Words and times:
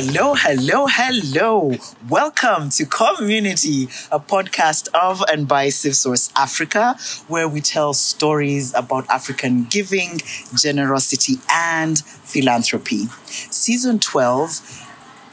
Hello, 0.00 0.34
hello, 0.34 0.86
hello. 0.86 1.72
Welcome 2.08 2.68
to 2.70 2.86
Community, 2.86 3.88
a 4.12 4.20
podcast 4.20 4.88
of 4.94 5.24
and 5.28 5.48
by 5.48 5.66
CivSource 5.66 6.30
Africa, 6.36 6.96
where 7.26 7.48
we 7.48 7.60
tell 7.60 7.94
stories 7.94 8.72
about 8.74 9.10
African 9.10 9.64
giving, 9.64 10.20
generosity, 10.54 11.38
and 11.52 11.98
philanthropy. 11.98 13.06
Season 13.26 13.98
12 13.98 14.84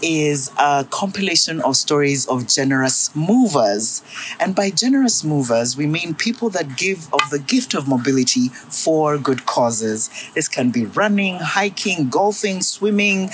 is 0.01 0.51
a 0.57 0.85
compilation 0.89 1.61
of 1.61 1.75
stories 1.75 2.27
of 2.27 2.47
generous 2.47 3.15
movers. 3.15 4.01
And 4.39 4.55
by 4.55 4.71
generous 4.71 5.23
movers, 5.23 5.77
we 5.77 5.85
mean 5.85 6.15
people 6.15 6.49
that 6.49 6.75
give 6.75 7.13
of 7.13 7.21
the 7.29 7.39
gift 7.39 7.75
of 7.75 7.87
mobility 7.87 8.49
for 8.49 9.17
good 9.17 9.45
causes. 9.45 10.09
This 10.33 10.47
can 10.47 10.71
be 10.71 10.85
running, 10.85 11.37
hiking, 11.37 12.09
golfing, 12.09 12.61
swimming. 12.61 13.29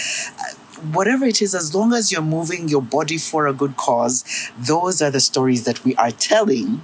Whatever 0.81 1.26
it 1.26 1.41
is, 1.41 1.53
as 1.53 1.76
long 1.76 1.94
as 1.94 2.12
you're 2.12 2.21
moving 2.23 2.67
your 2.67 2.81
body 2.81 3.17
for 3.17 3.45
a 3.45 3.53
good 3.53 3.77
cause, 3.77 4.26
those 4.58 5.02
are 5.02 5.12
the 5.12 5.20
stories 5.20 5.63
that 5.66 5.84
we 5.85 5.95
are 5.95 6.12
telling. 6.12 6.81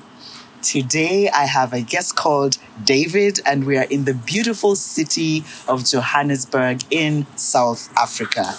Today, 0.62 1.30
I 1.30 1.46
have 1.46 1.73
a 1.73 1.82
guest 1.82 2.16
called 2.16 2.58
David, 2.84 3.40
and 3.46 3.66
we 3.66 3.78
are 3.78 3.86
in 3.86 4.06
the 4.06 4.14
beautiful 4.14 4.76
city 4.76 5.44
of 5.68 5.86
Johannesburg 5.86 6.82
in 6.92 7.26
South 7.36 7.92
Africa. 7.98 8.54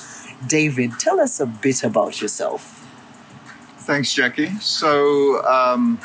David, 0.47 0.98
tell 0.98 1.20
us 1.20 1.39
a 1.39 1.47
bit 1.47 1.84
about 1.84 2.20
yourself. 2.20 2.86
Thanks, 3.78 4.12
Jackie. 4.12 4.50
So, 4.61 5.45
um, 5.47 6.00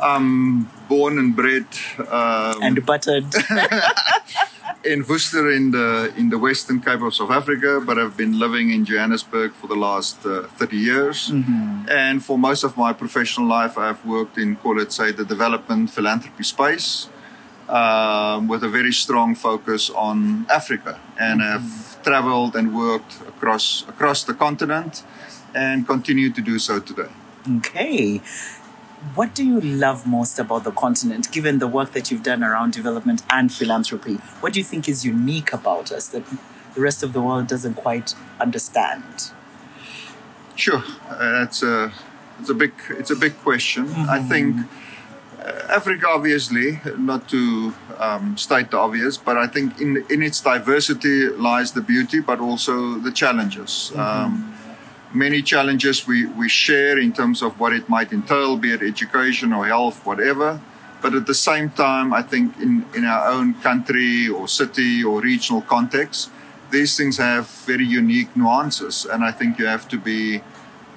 I'm 0.00 0.64
born 0.88 1.18
and 1.18 1.34
bred 1.34 1.66
um, 2.10 2.62
And 2.62 2.84
buttered. 2.84 3.26
in 4.84 5.04
Worcester 5.06 5.50
in 5.50 5.70
the 5.70 6.12
in 6.16 6.30
the 6.30 6.38
Western 6.38 6.80
Cape 6.80 7.02
of 7.02 7.14
South 7.14 7.30
Africa, 7.30 7.80
but 7.84 7.98
I've 7.98 8.16
been 8.16 8.38
living 8.38 8.70
in 8.70 8.84
Johannesburg 8.84 9.52
for 9.52 9.66
the 9.66 9.76
last 9.76 10.24
uh, 10.26 10.42
30 10.58 10.76
years. 10.76 11.30
And 11.88 12.24
for 12.24 12.38
most 12.38 12.64
of 12.64 12.76
my 12.76 12.92
professional 12.92 13.46
life, 13.46 13.78
I've 13.78 14.04
worked 14.04 14.38
in, 14.38 14.56
call 14.56 14.80
it, 14.80 14.92
say, 14.92 15.12
the 15.12 15.24
development 15.24 15.90
philanthropy 15.90 16.44
space. 16.44 17.08
Um, 17.68 18.48
with 18.48 18.64
a 18.64 18.68
very 18.68 18.92
strong 18.92 19.34
focus 19.34 19.88
on 19.88 20.46
Africa, 20.50 20.98
and 21.18 21.42
I've 21.42 22.02
traveled 22.02 22.54
and 22.54 22.74
worked 22.74 23.14
across 23.26 23.84
across 23.88 24.24
the 24.24 24.34
continent, 24.34 25.04
and 25.54 25.86
continue 25.86 26.30
to 26.32 26.42
do 26.42 26.58
so 26.58 26.80
today. 26.80 27.08
Okay. 27.56 28.20
What 29.14 29.34
do 29.34 29.44
you 29.44 29.60
love 29.60 30.06
most 30.06 30.38
about 30.38 30.64
the 30.64 30.70
continent, 30.70 31.30
given 31.32 31.58
the 31.58 31.66
work 31.66 31.92
that 31.92 32.10
you've 32.10 32.22
done 32.22 32.42
around 32.42 32.72
development 32.72 33.22
and 33.28 33.52
philanthropy? 33.52 34.14
What 34.40 34.52
do 34.52 34.60
you 34.60 34.64
think 34.64 34.88
is 34.88 35.04
unique 35.04 35.52
about 35.52 35.90
us 35.90 36.08
that 36.08 36.24
the 36.74 36.80
rest 36.80 37.02
of 37.02 37.12
the 37.12 37.20
world 37.20 37.48
doesn't 37.48 37.74
quite 37.74 38.14
understand? 38.40 39.32
Sure, 40.54 40.82
uh, 41.10 41.44
it's 41.44 41.62
a 41.62 41.92
it's 42.40 42.48
a 42.48 42.54
big 42.54 42.72
it's 42.90 43.10
a 43.10 43.16
big 43.16 43.36
question. 43.38 43.88
I 44.08 44.20
think 44.20 44.56
uh, 45.40 45.66
Africa, 45.68 46.06
obviously, 46.08 46.80
not 46.96 47.28
to 47.30 47.74
um, 47.98 48.36
state 48.36 48.70
the 48.70 48.78
obvious, 48.78 49.18
but 49.18 49.36
I 49.36 49.46
think 49.46 49.80
in 49.80 50.04
in 50.08 50.22
its 50.22 50.40
diversity 50.40 51.28
lies 51.28 51.72
the 51.72 51.80
beauty, 51.82 52.20
but 52.20 52.38
also 52.40 52.98
the 52.98 53.10
challenges. 53.10 53.92
Um, 53.96 54.51
many 55.14 55.42
challenges 55.42 56.06
we 56.06 56.26
we 56.26 56.48
share 56.48 56.98
in 56.98 57.12
terms 57.12 57.42
of 57.42 57.58
what 57.60 57.72
it 57.72 57.88
might 57.88 58.12
entail, 58.12 58.56
be 58.56 58.72
it 58.72 58.82
education 58.82 59.52
or 59.52 59.66
health, 59.66 60.04
whatever. 60.04 60.60
But 61.02 61.14
at 61.14 61.26
the 61.26 61.34
same 61.34 61.70
time, 61.70 62.14
I 62.14 62.22
think 62.22 62.56
in, 62.60 62.86
in 62.94 63.04
our 63.04 63.28
own 63.28 63.54
country 63.54 64.28
or 64.28 64.46
city 64.46 65.02
or 65.02 65.20
regional 65.20 65.60
context, 65.60 66.30
these 66.70 66.96
things 66.96 67.18
have 67.18 67.48
very 67.66 67.84
unique 67.84 68.36
nuances. 68.36 69.04
And 69.04 69.24
I 69.24 69.32
think 69.32 69.58
you 69.58 69.66
have 69.66 69.88
to 69.88 69.98
be 69.98 70.42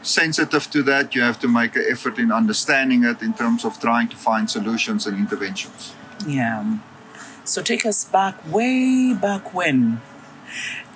sensitive 0.03 0.69
to 0.69 0.83
that. 0.83 1.15
You 1.15 1.21
have 1.23 1.39
to 1.39 1.47
make 1.47 1.75
an 1.75 1.85
effort 1.89 2.19
in 2.19 2.31
understanding 2.31 3.03
it 3.03 3.23
in 3.23 3.33
terms 3.33 3.65
of 3.65 3.79
trying 3.79 4.07
to 4.09 4.15
find 4.15 4.49
solutions 4.49 5.07
and 5.07 5.17
interventions. 5.17 5.93
Yeah. 6.27 6.77
So 7.43 7.61
take 7.61 7.85
us 7.85 8.05
back, 8.05 8.35
way 8.51 9.13
back 9.13 9.53
when, 9.53 10.01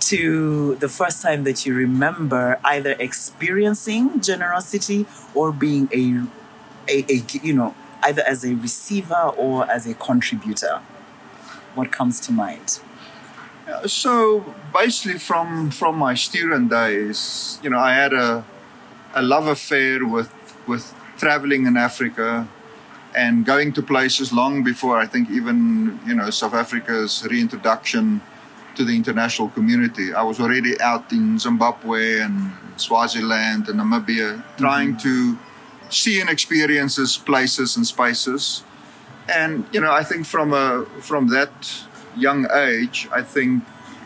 to 0.10 0.76
the 0.76 0.90
first 0.90 1.22
time 1.22 1.44
that 1.44 1.66
you 1.66 1.74
remember 1.76 2.60
either 2.64 2.96
experiencing 3.00 4.20
generosity 4.22 5.06
or 5.36 5.52
being 5.52 5.88
a, 5.94 6.26
a, 6.92 7.06
a 7.12 7.24
you 7.44 7.54
know, 7.54 7.76
either 8.04 8.24
as 8.24 8.44
a 8.44 8.56
receiver 8.56 9.32
or 9.38 9.70
as 9.70 9.86
a 9.86 9.94
contributor. 9.94 10.82
What 11.76 11.92
comes 11.92 12.20
to 12.22 12.32
mind? 12.32 12.80
So 13.86 14.56
basically, 14.74 15.20
from 15.20 15.70
from 15.70 15.98
my 15.98 16.16
student 16.16 16.72
days, 16.72 17.60
you 17.62 17.70
know, 17.70 17.78
I 17.78 17.94
had 17.94 18.14
a 18.14 18.44
a 19.14 19.22
love 19.22 19.46
affair 19.48 20.06
with 20.06 20.32
with 20.68 20.94
traveling 21.18 21.68
in 21.68 21.78
Africa 21.78 22.48
and 23.16 23.46
going 23.46 23.74
to 23.74 23.82
places 23.82 24.32
long 24.32 24.64
before 24.64 24.98
I 24.98 25.06
think 25.06 25.30
even 25.30 26.00
you 26.06 26.16
know 26.16 26.30
South 26.32 26.54
Africa's 26.54 27.26
reintroduction 27.30 28.22
to 28.76 28.86
the 28.86 28.96
international 28.96 29.50
community. 29.50 30.14
I 30.14 30.24
was 30.24 30.40
already 30.40 30.80
out 30.82 31.12
in 31.12 31.40
Zimbabwe 31.40 32.20
and 32.22 32.52
Swaziland 32.78 33.68
and 33.68 33.80
Namibia 33.80 34.44
trying 34.58 34.96
mm-hmm. 34.96 35.36
to 35.36 35.40
see 35.90 36.22
and 36.22 36.30
experiences 36.30 37.18
places 37.18 37.76
and 37.76 37.86
spaces. 37.86 38.64
And 39.28 39.66
you 39.72 39.82
know, 39.82 39.92
I 39.92 40.04
think 40.04 40.26
from 40.26 40.54
a 40.54 40.86
from 41.02 41.28
that 41.30 41.54
young 42.16 42.48
age, 42.52 43.08
I 43.12 43.22
think 43.22 43.64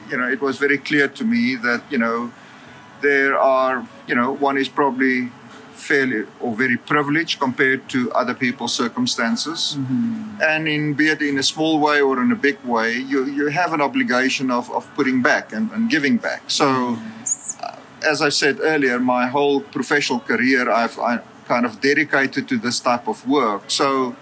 you 0.10 0.18
know 0.18 0.28
it 0.30 0.42
was 0.42 0.58
very 0.58 0.78
clear 0.78 1.08
to 1.08 1.24
me 1.24 1.56
that 1.56 1.84
you 1.90 1.98
know 1.98 2.32
there 3.02 3.38
are 3.38 3.88
you 4.08 4.16
know 4.16 4.32
one 4.32 4.58
is 4.58 4.70
probably 4.70 5.32
fairly 5.74 6.26
or 6.40 6.56
very 6.56 6.78
privileged 6.78 7.40
compared 7.40 7.88
to 7.90 8.12
other 8.14 8.34
people's 8.34 8.74
circumstances 8.74 9.76
mm-hmm. 9.78 10.42
and 10.42 10.68
in 10.68 10.94
be 10.94 11.08
it 11.08 11.22
in 11.22 11.38
a 11.38 11.44
small 11.44 11.80
way 11.80 12.00
or 12.02 12.22
in 12.22 12.32
a 12.32 12.36
big 12.36 12.60
way 12.64 12.94
you 12.94 13.26
you 13.26 13.48
have 13.48 13.74
an 13.74 13.82
obligation 13.82 14.52
of, 14.52 14.72
of 14.72 14.88
putting 14.96 15.22
back 15.22 15.52
and, 15.52 15.72
and 15.72 15.90
giving 15.90 16.18
back 16.18 16.42
so 16.48 16.98
uh, 17.62 17.76
as 18.06 18.22
I 18.22 18.30
said 18.30 18.60
earlier, 18.62 19.00
my 19.00 19.28
whole 19.28 19.62
professional 19.62 20.20
career, 20.20 20.70
I've 20.70 21.00
I 21.00 21.20
kind 21.48 21.66
of 21.66 21.82
dedicated 21.82 22.48
to 22.50 22.58
this 22.58 22.80
type 22.80 23.08
of 23.08 23.28
work. 23.28 23.70
So, 23.70 24.16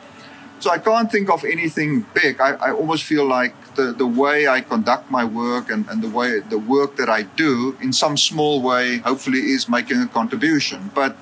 so 0.60 0.70
I 0.70 0.78
can't 0.78 1.12
think 1.12 1.30
of 1.30 1.44
anything 1.44 2.06
big. 2.14 2.40
I, 2.40 2.52
I 2.54 2.72
almost 2.72 3.04
feel 3.04 3.26
like 3.26 3.54
the, 3.76 3.94
the 3.94 4.08
way 4.08 4.48
I 4.48 4.62
conduct 4.62 5.10
my 5.10 5.24
work 5.24 5.70
and, 5.70 5.88
and 5.90 6.02
the 6.02 6.10
way 6.10 6.40
the 6.40 6.58
work 6.60 6.96
that 6.98 7.10
I 7.10 7.24
do, 7.24 7.78
in 7.82 7.94
some 7.94 8.18
small 8.18 8.62
way, 8.62 8.98
hopefully, 8.98 9.40
is 9.40 9.70
making 9.70 10.02
a 10.02 10.08
contribution. 10.08 10.92
But 10.94 11.16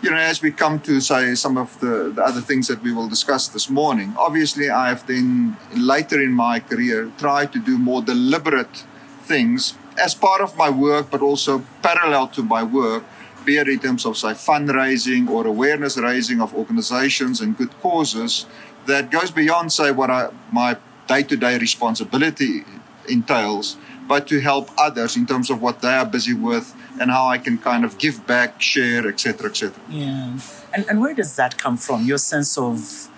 you 0.00 0.10
know, 0.10 0.16
as 0.16 0.40
we 0.40 0.52
come 0.52 0.78
to 0.80 1.00
say 1.00 1.34
some 1.34 1.58
of 1.58 1.78
the, 1.80 2.12
the 2.14 2.22
other 2.22 2.40
things 2.40 2.68
that 2.68 2.82
we 2.82 2.92
will 2.92 3.08
discuss 3.08 3.48
this 3.48 3.68
morning, 3.68 4.14
obviously, 4.16 4.70
I 4.70 4.88
have 4.90 5.06
then 5.06 5.56
later 5.74 6.22
in 6.22 6.32
my 6.32 6.60
career 6.60 7.10
tried 7.18 7.52
to 7.54 7.58
do 7.58 7.78
more 7.78 8.00
deliberate 8.02 8.84
things 9.22 9.74
as 9.98 10.14
part 10.14 10.40
of 10.40 10.56
my 10.56 10.70
work, 10.70 11.10
but 11.10 11.20
also 11.20 11.64
parallel 11.82 12.28
to 12.28 12.42
my 12.42 12.62
work, 12.62 13.04
be 13.44 13.56
it 13.56 13.68
in 13.68 13.80
terms 13.80 14.06
of 14.06 14.16
say 14.16 14.28
fundraising 14.28 15.28
or 15.28 15.46
awareness 15.46 15.96
raising 15.96 16.40
of 16.40 16.54
organizations 16.54 17.40
and 17.40 17.56
good 17.56 17.72
causes 17.80 18.46
that 18.86 19.10
goes 19.10 19.30
beyond 19.30 19.72
say 19.72 19.90
what 19.90 20.10
I, 20.10 20.30
my 20.52 20.76
day-to-day 21.08 21.58
responsibility 21.58 22.64
entails, 23.08 23.76
but 24.06 24.28
to 24.28 24.40
help 24.40 24.70
others 24.78 25.16
in 25.16 25.26
terms 25.26 25.50
of 25.50 25.60
what 25.60 25.80
they 25.80 25.94
are 25.94 26.06
busy 26.06 26.34
with 26.34 26.74
and 27.00 27.10
how 27.10 27.28
I 27.28 27.38
can 27.38 27.58
kind 27.58 27.84
of 27.84 27.98
give 27.98 28.26
back, 28.26 28.60
share, 28.60 29.06
etc., 29.06 29.50
etc. 29.50 29.80
Yeah. 29.88 30.38
And, 30.74 30.84
and 30.88 31.00
where 31.00 31.14
does 31.14 31.36
that 31.36 31.56
come 31.58 31.76
from? 31.76 32.04
Your 32.04 32.18
sense 32.18 32.58
of, 32.58 33.08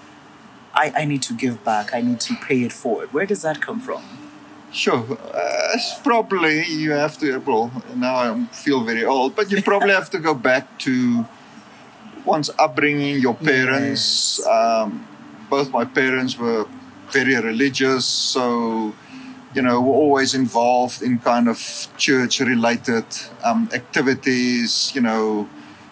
I, 0.74 0.92
I 0.96 1.04
need 1.04 1.22
to 1.22 1.34
give 1.34 1.64
back, 1.64 1.94
I 1.94 2.00
need 2.00 2.20
to 2.20 2.34
pay 2.36 2.62
it 2.62 2.72
forward. 2.72 3.12
Where 3.12 3.26
does 3.26 3.42
that 3.42 3.60
come 3.60 3.80
from? 3.80 4.02
Sure. 4.72 5.18
Uh, 5.34 5.76
probably 6.04 6.64
you 6.66 6.92
have 6.92 7.18
to. 7.18 7.38
Well, 7.40 7.72
now 7.96 8.14
I 8.16 8.44
feel 8.52 8.84
very 8.84 9.04
old, 9.04 9.34
but 9.34 9.50
you 9.50 9.62
probably 9.62 9.90
have 9.90 10.10
to 10.10 10.18
go 10.18 10.32
back 10.32 10.78
to 10.80 11.26
one's 12.24 12.50
upbringing, 12.58 13.18
your 13.18 13.34
parents. 13.34 14.46
Um, 14.46 15.06
both 15.48 15.72
my 15.72 15.84
parents 15.84 16.38
were 16.38 16.66
very 17.10 17.34
religious, 17.34 18.06
so 18.06 18.94
you 19.54 19.62
know 19.62 19.80
were 19.80 19.94
always 19.94 20.34
involved 20.34 21.02
in 21.02 21.18
kind 21.18 21.48
of 21.48 21.58
church-related 21.96 23.04
um, 23.44 23.68
activities. 23.72 24.92
You 24.94 25.02
know, 25.02 25.48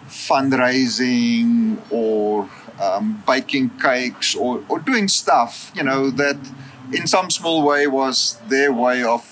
fundraising 0.07 1.79
or 1.91 2.49
um, 2.81 3.23
baking 3.27 3.69
cakes 3.81 4.35
or, 4.35 4.63
or 4.69 4.79
doing 4.79 5.07
stuff. 5.07 5.71
You 5.75 5.83
know 5.83 6.09
that 6.11 6.37
in 6.91 7.07
some 7.07 7.29
small 7.29 7.63
way 7.63 7.87
was 7.87 8.39
their 8.47 8.71
way 8.73 9.03
of 9.03 9.23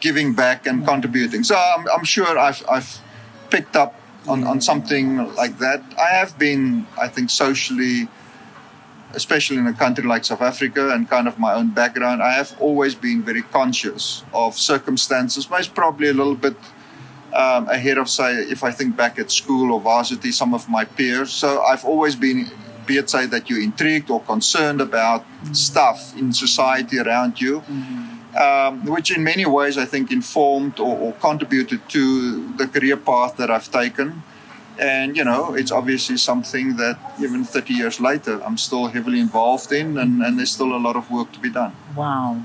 giving 0.00 0.34
back 0.34 0.66
and 0.66 0.84
contributing. 0.84 1.44
So 1.44 1.56
I'm, 1.56 1.86
I'm 1.88 2.04
sure 2.04 2.38
I've, 2.38 2.64
I've 2.68 3.00
picked 3.50 3.76
up 3.76 3.94
on, 4.26 4.44
on 4.44 4.60
something 4.60 5.34
like 5.34 5.58
that. 5.58 5.82
I 5.98 6.14
have 6.14 6.38
been, 6.38 6.86
I 6.98 7.08
think, 7.08 7.30
socially, 7.30 8.08
especially 9.14 9.56
in 9.56 9.66
a 9.66 9.72
country 9.72 10.04
like 10.04 10.24
South 10.24 10.42
Africa 10.42 10.90
and 10.90 11.08
kind 11.08 11.26
of 11.26 11.38
my 11.38 11.54
own 11.54 11.70
background, 11.70 12.22
I 12.22 12.32
have 12.32 12.54
always 12.60 12.94
been 12.94 13.22
very 13.22 13.42
conscious 13.42 14.24
of 14.32 14.56
circumstances, 14.56 15.50
most 15.50 15.74
probably 15.74 16.08
a 16.08 16.14
little 16.14 16.36
bit 16.36 16.56
um, 17.34 17.68
ahead 17.68 17.98
of, 17.98 18.08
say, 18.08 18.34
if 18.34 18.64
I 18.64 18.70
think 18.70 18.96
back 18.96 19.18
at 19.18 19.30
school 19.30 19.72
or 19.72 19.80
varsity, 19.80 20.32
some 20.32 20.54
of 20.54 20.68
my 20.68 20.84
peers. 20.84 21.32
So 21.32 21.62
I've 21.62 21.84
always 21.84 22.16
been, 22.16 22.50
be 22.86 22.96
it 22.98 23.10
say 23.10 23.26
that 23.26 23.48
you're 23.48 23.62
intrigued 23.62 24.10
or 24.10 24.20
concerned 24.20 24.80
about 24.80 25.22
mm-hmm. 25.22 25.52
stuff 25.52 26.16
in 26.16 26.32
society 26.32 26.98
around 26.98 27.40
you. 27.40 27.60
Mm-hmm. 27.60 28.16
Um, 28.30 28.84
which 28.84 29.10
in 29.10 29.24
many 29.24 29.44
ways 29.44 29.76
I 29.76 29.86
think 29.86 30.12
informed 30.12 30.78
or, 30.78 30.96
or, 30.96 31.12
contributed 31.14 31.88
to 31.88 32.52
the 32.58 32.68
career 32.68 32.96
path 32.96 33.36
that 33.38 33.50
I've 33.50 33.68
taken. 33.72 34.22
And, 34.80 35.14
you 35.14 35.24
know, 35.24 35.54
it's 35.54 35.70
obviously 35.70 36.16
something 36.16 36.76
that 36.76 36.98
even 37.20 37.44
30 37.44 37.74
years 37.74 38.00
later, 38.00 38.42
I'm 38.42 38.56
still 38.56 38.86
heavily 38.86 39.20
involved 39.20 39.72
in, 39.72 39.98
and, 39.98 40.22
and 40.22 40.38
there's 40.38 40.52
still 40.52 40.74
a 40.74 40.80
lot 40.80 40.96
of 40.96 41.10
work 41.10 41.32
to 41.32 41.38
be 41.38 41.50
done. 41.50 41.74
Wow. 41.94 42.42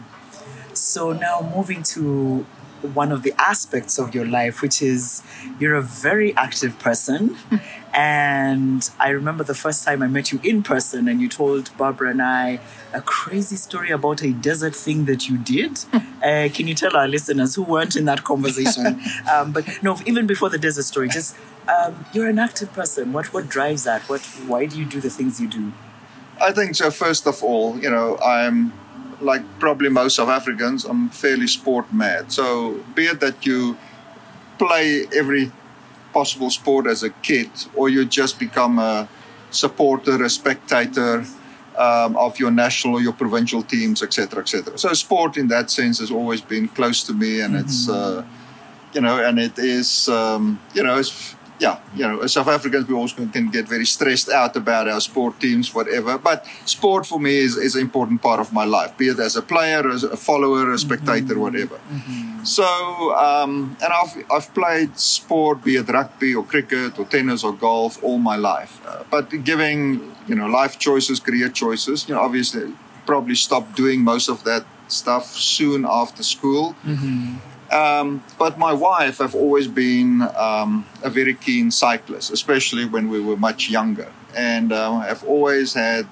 So 0.73 1.13
now 1.13 1.49
moving 1.55 1.81
to 1.95 2.45
one 2.85 3.11
of 3.11 3.23
the 3.23 3.33
aspects 3.39 3.97
of 3.97 4.15
your 4.15 4.25
life, 4.25 4.61
which 4.61 4.81
is 4.81 5.23
you're 5.59 5.75
a 5.75 5.81
very 5.81 6.35
active 6.35 6.77
person. 6.79 7.37
and 7.93 8.89
I 8.99 9.09
remember 9.09 9.43
the 9.43 9.55
first 9.55 9.85
time 9.85 10.01
I 10.03 10.07
met 10.07 10.31
you 10.31 10.39
in 10.43 10.63
person, 10.63 11.07
and 11.07 11.21
you 11.21 11.29
told 11.29 11.75
Barbara 11.77 12.11
and 12.11 12.21
I 12.21 12.59
a 12.93 13.01
crazy 13.01 13.55
story 13.55 13.89
about 13.89 14.23
a 14.23 14.31
desert 14.31 14.75
thing 14.75 15.05
that 15.05 15.27
you 15.29 15.37
did. 15.37 15.79
uh, 15.93 16.49
can 16.53 16.67
you 16.67 16.73
tell 16.73 16.95
our 16.95 17.07
listeners 17.07 17.55
who 17.55 17.63
weren't 17.63 17.95
in 17.95 18.05
that 18.05 18.23
conversation? 18.23 19.01
um, 19.33 19.51
but 19.51 19.67
no, 19.81 19.97
even 20.05 20.27
before 20.27 20.49
the 20.49 20.57
desert 20.57 20.83
story, 20.83 21.09
just 21.09 21.35
um, 21.67 22.05
you're 22.13 22.27
an 22.27 22.39
active 22.39 22.71
person. 22.73 23.13
What 23.13 23.33
what 23.33 23.49
drives 23.49 23.83
that? 23.83 24.03
What 24.09 24.21
why 24.47 24.65
do 24.65 24.77
you 24.77 24.85
do 24.85 24.99
the 25.01 25.09
things 25.09 25.39
you 25.41 25.47
do? 25.47 25.73
I 26.41 26.51
think 26.51 26.75
so. 26.75 26.91
First 26.91 27.27
of 27.27 27.43
all, 27.43 27.79
you 27.79 27.89
know, 27.89 28.17
I'm 28.19 28.73
like 29.21 29.43
probably 29.59 29.89
most 29.89 30.15
South 30.15 30.29
Africans, 30.29 30.85
I'm 30.85 31.09
fairly 31.09 31.47
sport 31.47 31.91
mad. 31.93 32.31
So 32.31 32.83
be 32.95 33.05
it 33.05 33.19
that 33.19 33.45
you 33.45 33.77
play 34.57 35.05
every 35.13 35.51
possible 36.13 36.49
sport 36.49 36.87
as 36.87 37.03
a 37.03 37.09
kid, 37.09 37.49
or 37.75 37.89
you 37.89 38.05
just 38.05 38.39
become 38.39 38.79
a 38.79 39.07
supporter, 39.51 40.23
a 40.23 40.29
spectator 40.29 41.25
um, 41.77 42.15
of 42.15 42.39
your 42.39 42.51
national 42.51 42.95
or 42.95 43.01
your 43.01 43.13
provincial 43.13 43.61
teams, 43.61 44.01
etc., 44.01 44.41
etc. 44.41 44.77
So 44.77 44.93
sport, 44.93 45.37
in 45.37 45.47
that 45.49 45.69
sense, 45.69 45.99
has 45.99 46.11
always 46.11 46.41
been 46.41 46.67
close 46.69 47.03
to 47.03 47.13
me, 47.13 47.41
and 47.41 47.53
mm-hmm. 47.53 47.65
it's 47.65 47.89
uh, 47.89 48.23
you 48.93 49.01
know, 49.01 49.17
and 49.23 49.37
it 49.39 49.59
is 49.59 50.07
um, 50.07 50.59
you 50.73 50.83
know, 50.83 50.97
it's 50.97 51.34
yeah, 51.59 51.79
you 51.95 52.05
know, 52.07 52.19
as 52.19 52.33
South 52.33 52.47
Africans, 52.47 52.87
we 52.87 52.95
also 52.95 53.25
can 53.27 53.49
get 53.49 53.67
very 53.67 53.85
stressed 53.85 54.29
out 54.29 54.55
about 54.55 54.89
our 54.89 54.99
sport 54.99 55.39
teams, 55.39 55.73
whatever. 55.73 56.17
But 56.17 56.45
sport 56.65 57.05
for 57.05 57.19
me 57.19 57.37
is, 57.37 57.55
is 57.55 57.75
an 57.75 57.81
important 57.81 58.21
part 58.21 58.39
of 58.39 58.51
my 58.51 58.65
life, 58.65 58.97
be 58.97 59.07
it 59.07 59.19
as 59.19 59.35
a 59.35 59.41
player, 59.41 59.89
as 59.89 60.03
a 60.03 60.17
follower, 60.17 60.71
a 60.71 60.77
spectator, 60.77 61.35
mm-hmm. 61.35 61.41
whatever. 61.41 61.75
Mm-hmm. 61.75 62.43
So, 62.43 63.15
um, 63.15 63.77
and 63.81 63.93
I've, 63.93 64.31
I've 64.31 64.53
played 64.53 64.99
sport, 64.99 65.63
be 65.63 65.77
it 65.77 65.87
rugby 65.87 66.35
or 66.35 66.43
cricket 66.43 66.99
or 66.99 67.05
tennis 67.05 67.43
or 67.43 67.53
golf, 67.53 68.03
all 68.03 68.17
my 68.17 68.35
life. 68.35 68.85
Uh, 68.85 69.03
but 69.09 69.29
giving, 69.43 70.13
you 70.27 70.35
know, 70.35 70.47
life 70.47 70.77
choices, 70.77 71.19
career 71.21 71.49
choices, 71.49 72.07
you 72.09 72.15
know, 72.15 72.21
obviously 72.21 72.73
probably 73.05 73.35
stopped 73.35 73.75
doing 73.75 74.01
most 74.01 74.27
of 74.27 74.43
that 74.43 74.65
stuff 74.87 75.25
soon 75.27 75.85
after 75.87 76.21
school. 76.21 76.75
Mm-hmm. 76.83 77.37
Um, 77.71 78.23
but 78.37 78.57
my 78.57 78.73
wife 78.73 79.19
I've 79.19 79.35
always 79.35 79.67
been 79.67 80.21
um, 80.37 80.85
a 81.03 81.09
very 81.09 81.33
keen 81.33 81.71
cyclist, 81.71 82.31
especially 82.31 82.85
when 82.85 83.09
we 83.09 83.19
were 83.19 83.37
much 83.37 83.69
younger, 83.69 84.11
and 84.35 84.71
uh, 84.71 84.99
have 84.99 85.23
always 85.23 85.73
had 85.73 86.07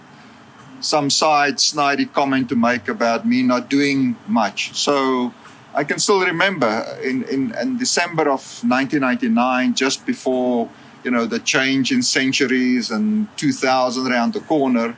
some 0.79 1.09
side 1.09 1.57
snidey 1.57 2.11
comment 2.11 2.49
to 2.49 2.55
make 2.55 2.87
about 2.87 3.25
me 3.25 3.43
not 3.43 3.69
doing 3.69 4.15
much. 4.27 4.73
So 4.75 5.33
I 5.73 5.83
can 5.83 5.99
still 5.99 6.21
remember 6.21 6.85
in, 7.03 7.23
in, 7.23 7.55
in 7.55 7.77
December 7.77 8.23
of 8.23 8.41
1999, 8.63 9.75
just 9.75 10.05
before 10.05 10.69
you 11.03 11.11
know 11.11 11.25
the 11.25 11.39
change 11.39 11.91
in 11.91 12.01
centuries 12.01 12.89
and 12.89 13.27
2000 13.37 14.11
around 14.11 14.33
the 14.33 14.39
corner 14.39 14.95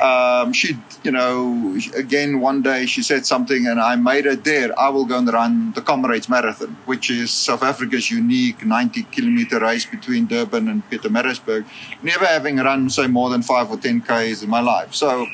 um, 0.00 0.52
she, 0.52 0.78
you 1.02 1.10
know, 1.10 1.78
again 1.96 2.40
one 2.40 2.62
day 2.62 2.86
she 2.86 3.02
said 3.02 3.26
something, 3.26 3.66
and 3.66 3.80
I 3.80 3.96
made 3.96 4.24
her 4.26 4.36
dare. 4.36 4.78
I 4.78 4.88
will 4.90 5.04
go 5.04 5.18
and 5.18 5.32
run 5.32 5.72
the 5.72 5.82
Comrades 5.82 6.28
Marathon, 6.28 6.76
which 6.86 7.10
is 7.10 7.30
South 7.30 7.62
Africa's 7.62 8.10
unique 8.10 8.64
90 8.64 9.04
kilometer 9.04 9.58
race 9.58 9.86
between 9.86 10.26
Durban 10.26 10.68
and 10.68 10.88
Pietermaritzburg. 10.90 11.64
Never 12.02 12.26
having 12.26 12.58
run 12.58 12.90
say 12.90 13.06
more 13.06 13.30
than 13.30 13.42
five 13.42 13.70
or 13.70 13.76
10 13.76 14.02
k's 14.02 14.42
in 14.42 14.50
my 14.50 14.60
life. 14.60 14.94
So 14.94 15.26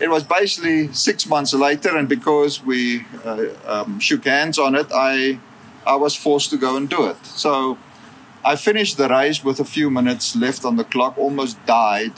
it 0.00 0.08
was 0.08 0.22
basically 0.22 0.92
six 0.92 1.26
months 1.26 1.52
later, 1.54 1.96
and 1.96 2.08
because 2.08 2.62
we 2.62 3.04
uh, 3.24 3.46
um, 3.66 3.98
shook 3.98 4.24
hands 4.24 4.58
on 4.58 4.74
it, 4.74 4.86
I 4.94 5.40
I 5.86 5.96
was 5.96 6.14
forced 6.14 6.50
to 6.50 6.56
go 6.56 6.76
and 6.76 6.88
do 6.88 7.06
it. 7.06 7.24
So 7.24 7.78
I 8.46 8.54
finished 8.54 8.96
the 8.96 9.08
race 9.08 9.42
with 9.42 9.58
a 9.58 9.64
few 9.64 9.90
minutes 9.90 10.36
left 10.36 10.64
on 10.64 10.76
the 10.76 10.84
clock, 10.84 11.18
almost 11.18 11.56
died 11.66 12.14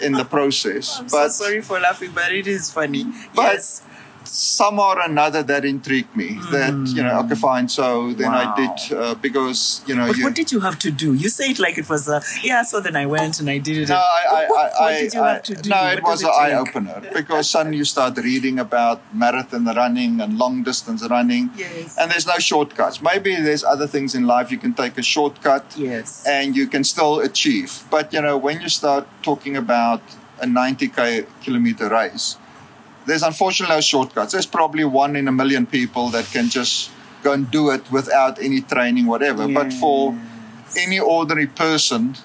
in 0.00 0.12
the 0.12 0.24
process. 0.24 0.96
I'm 0.98 1.04
but, 1.04 1.28
so 1.28 1.44
sorry 1.44 1.60
for 1.60 1.78
laughing, 1.78 2.12
but 2.14 2.32
it 2.32 2.46
is 2.46 2.70
funny. 2.70 3.04
But 3.34 3.52
yes 3.52 3.82
somehow 4.28 4.94
or 4.94 5.00
another 5.00 5.42
that 5.42 5.64
intrigued 5.64 6.14
me. 6.16 6.30
Mm. 6.30 6.50
That 6.50 6.96
you 6.96 7.02
know, 7.02 7.20
okay, 7.20 7.34
fine. 7.34 7.68
So 7.68 8.12
then 8.12 8.32
wow. 8.32 8.54
I 8.56 8.56
did 8.60 8.96
uh, 8.96 9.14
because 9.14 9.82
you 9.86 9.94
know. 9.94 10.06
But 10.06 10.16
you, 10.16 10.24
what 10.24 10.34
did 10.34 10.52
you 10.52 10.60
have 10.60 10.78
to 10.80 10.90
do? 10.90 11.14
You 11.14 11.28
say 11.28 11.50
it 11.50 11.58
like 11.58 11.78
it 11.78 11.88
was 11.88 12.08
a 12.08 12.22
yeah. 12.42 12.62
So 12.62 12.80
then 12.80 12.96
I 12.96 13.06
went 13.06 13.40
and 13.40 13.48
I 13.50 13.58
did 13.58 13.78
it. 13.78 13.88
No, 13.88 13.96
I, 13.96 14.24
I, 14.30 14.46
what, 14.48 14.58
I, 14.58 14.80
what 14.80 15.00
did 15.00 15.14
you 15.14 15.22
I, 15.22 15.32
have 15.32 15.42
to 15.42 15.54
do? 15.54 15.70
No, 15.70 15.86
it 15.88 16.02
what 16.02 16.10
was 16.12 16.22
an 16.22 16.30
eye 16.32 16.52
opener 16.54 17.02
because 17.12 17.50
suddenly 17.50 17.78
you 17.78 17.84
start 17.84 18.16
reading 18.18 18.58
about 18.58 19.00
marathon 19.14 19.64
running 19.64 20.20
and 20.20 20.38
long 20.38 20.62
distance 20.62 21.06
running. 21.08 21.50
Yes. 21.56 21.96
And 21.98 22.10
there's 22.10 22.26
no 22.26 22.38
shortcuts. 22.38 23.02
Maybe 23.02 23.34
there's 23.36 23.64
other 23.64 23.86
things 23.86 24.14
in 24.14 24.26
life 24.26 24.50
you 24.50 24.58
can 24.58 24.74
take 24.74 24.98
a 24.98 25.02
shortcut. 25.02 25.64
Yes. 25.76 26.26
And 26.26 26.56
you 26.56 26.66
can 26.66 26.84
still 26.84 27.20
achieve. 27.20 27.84
But 27.90 28.12
you 28.12 28.20
know, 28.20 28.36
when 28.36 28.60
you 28.60 28.68
start 28.68 29.06
talking 29.22 29.56
about 29.56 30.02
a 30.40 30.46
90 30.46 30.88
kilometer 31.42 31.88
race 31.88 32.36
there's 33.08 33.22
unfortunately 33.22 33.74
no 33.74 33.80
shortcuts. 33.80 34.32
There's 34.32 34.46
probably 34.46 34.84
one 34.84 35.16
in 35.16 35.26
a 35.28 35.32
million 35.32 35.66
people 35.66 36.08
that 36.10 36.26
can 36.26 36.48
just 36.48 36.90
go 37.22 37.32
and 37.32 37.50
do 37.50 37.70
it 37.70 37.90
without 37.90 38.40
any 38.40 38.60
training, 38.60 39.06
whatever. 39.06 39.48
Yes. 39.48 39.54
But 39.54 39.72
for 39.72 40.16
any 40.76 41.00
ordinary 41.00 41.46
person, 41.46 42.16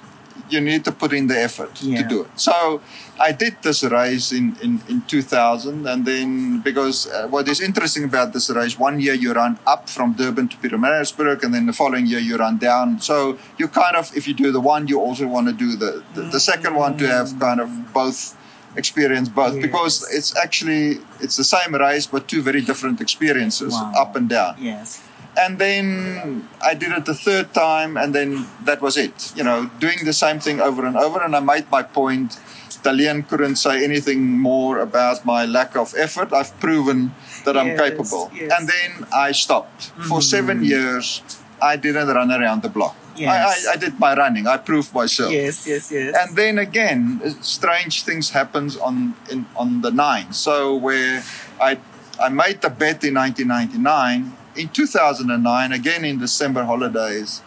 you 0.49 0.61
need 0.61 0.83
to 0.85 0.91
put 0.91 1.13
in 1.13 1.27
the 1.27 1.39
effort 1.39 1.81
yeah. 1.81 2.01
to 2.01 2.07
do 2.07 2.21
it. 2.23 2.39
So 2.39 2.81
I 3.19 3.31
did 3.31 3.57
this 3.61 3.83
race 3.83 4.31
in, 4.31 4.57
in, 4.61 4.81
in 4.89 5.01
2000. 5.03 5.87
And 5.87 6.05
then, 6.05 6.59
because 6.59 7.07
uh, 7.07 7.27
what 7.27 7.47
is 7.47 7.61
interesting 7.61 8.03
about 8.03 8.33
this 8.33 8.49
race, 8.49 8.77
one 8.77 8.99
year 8.99 9.13
you 9.13 9.33
run 9.33 9.57
up 9.65 9.89
from 9.89 10.13
Durban 10.13 10.49
to 10.49 10.57
Pietermaritzburg, 10.57 11.43
and 11.43 11.53
then 11.53 11.65
the 11.65 11.73
following 11.73 12.05
year 12.05 12.19
you 12.19 12.35
run 12.35 12.57
down. 12.57 12.99
So 12.99 13.37
you 13.57 13.67
kind 13.67 13.95
of, 13.95 14.15
if 14.15 14.27
you 14.27 14.33
do 14.33 14.51
the 14.51 14.61
one, 14.61 14.87
you 14.87 14.99
also 14.99 15.27
want 15.27 15.47
to 15.47 15.53
do 15.53 15.75
the, 15.75 16.03
the, 16.13 16.21
the 16.23 16.39
second 16.39 16.75
one 16.75 16.97
to 16.97 17.07
have 17.07 17.39
kind 17.39 17.59
of 17.61 17.93
both 17.93 18.37
experience 18.75 19.29
both 19.29 19.55
yes. 19.55 19.61
because 19.61 20.07
it's 20.13 20.35
actually 20.37 20.99
it's 21.19 21.37
the 21.37 21.43
same 21.43 21.75
race 21.75 22.07
but 22.07 22.27
two 22.27 22.41
very 22.41 22.61
different 22.61 23.01
experiences 23.01 23.73
wow. 23.73 23.93
up 23.95 24.15
and 24.15 24.29
down 24.29 24.55
yes 24.59 25.01
and 25.37 25.57
then 25.59 26.47
i 26.61 26.73
did 26.73 26.91
it 26.91 27.05
the 27.05 27.13
third 27.13 27.53
time 27.53 27.97
and 27.97 28.13
then 28.13 28.45
that 28.63 28.81
was 28.81 28.97
it 28.97 29.33
you 29.35 29.43
know 29.43 29.69
doing 29.79 29.97
the 30.05 30.13
same 30.13 30.39
thing 30.39 30.59
over 30.59 30.85
and 30.85 30.95
over 30.97 31.21
and 31.21 31.35
i 31.35 31.39
made 31.39 31.69
my 31.71 31.83
point 31.83 32.39
Talian 32.83 33.27
couldn't 33.27 33.55
say 33.55 33.83
anything 33.83 34.39
more 34.39 34.79
about 34.79 35.25
my 35.25 35.45
lack 35.45 35.75
of 35.77 35.93
effort. 35.97 36.33
I've 36.33 36.57
proven 36.59 37.13
that 37.45 37.55
yes, 37.55 37.63
I'm 37.63 37.77
capable. 37.77 38.31
Yes. 38.35 38.51
And 38.55 38.67
then 38.67 39.07
I 39.13 39.31
stopped. 39.31 39.79
Mm-hmm. 39.81 40.09
For 40.09 40.21
seven 40.21 40.63
years, 40.63 41.21
I 41.61 41.77
didn't 41.77 42.07
run 42.07 42.31
around 42.31 42.61
the 42.61 42.69
block. 42.69 42.95
Yes. 43.15 43.67
I, 43.67 43.71
I, 43.71 43.73
I, 43.73 43.77
did 43.77 43.99
my 43.99 44.15
running. 44.15 44.47
I 44.47 44.57
proved 44.57 44.93
myself. 44.93 45.31
Yes, 45.31 45.67
yes, 45.67 45.91
yes. 45.91 46.15
And 46.17 46.35
then 46.35 46.57
again, 46.57 47.21
strange 47.41 48.03
things 48.03 48.31
happens 48.31 48.77
on 48.77 49.15
in, 49.29 49.45
on 49.55 49.81
the 49.81 49.91
nine. 49.91 50.33
So 50.33 50.75
where 50.75 51.23
I 51.61 51.77
I 52.19 52.29
made 52.29 52.61
the 52.61 52.69
bet 52.69 53.03
in 53.03 53.15
1999. 53.15 54.37
In 54.55 54.69
2009, 54.69 55.71
again 55.71 56.05
in 56.05 56.19
December 56.19 56.63
holidays, 56.63 57.41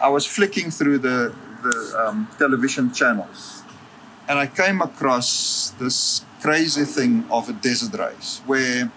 I 0.00 0.08
was 0.08 0.26
flicking 0.26 0.70
through 0.70 0.98
the 0.98 1.34
the 1.62 2.06
um, 2.06 2.28
television 2.38 2.92
channels, 2.92 3.62
and 4.28 4.38
I 4.38 4.46
came 4.46 4.80
across 4.80 5.70
this 5.78 6.24
crazy 6.40 6.84
thing 6.84 7.24
of 7.30 7.48
a 7.48 7.52
desert 7.52 7.98
race 7.98 8.40
where 8.46 8.90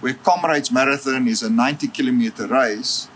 where 0.00 0.14
Comrades 0.14 0.70
Marathon 0.70 1.28
is 1.28 1.42
a 1.42 1.50
90 1.50 1.88
kilometer 1.88 2.46
race. 2.46 3.08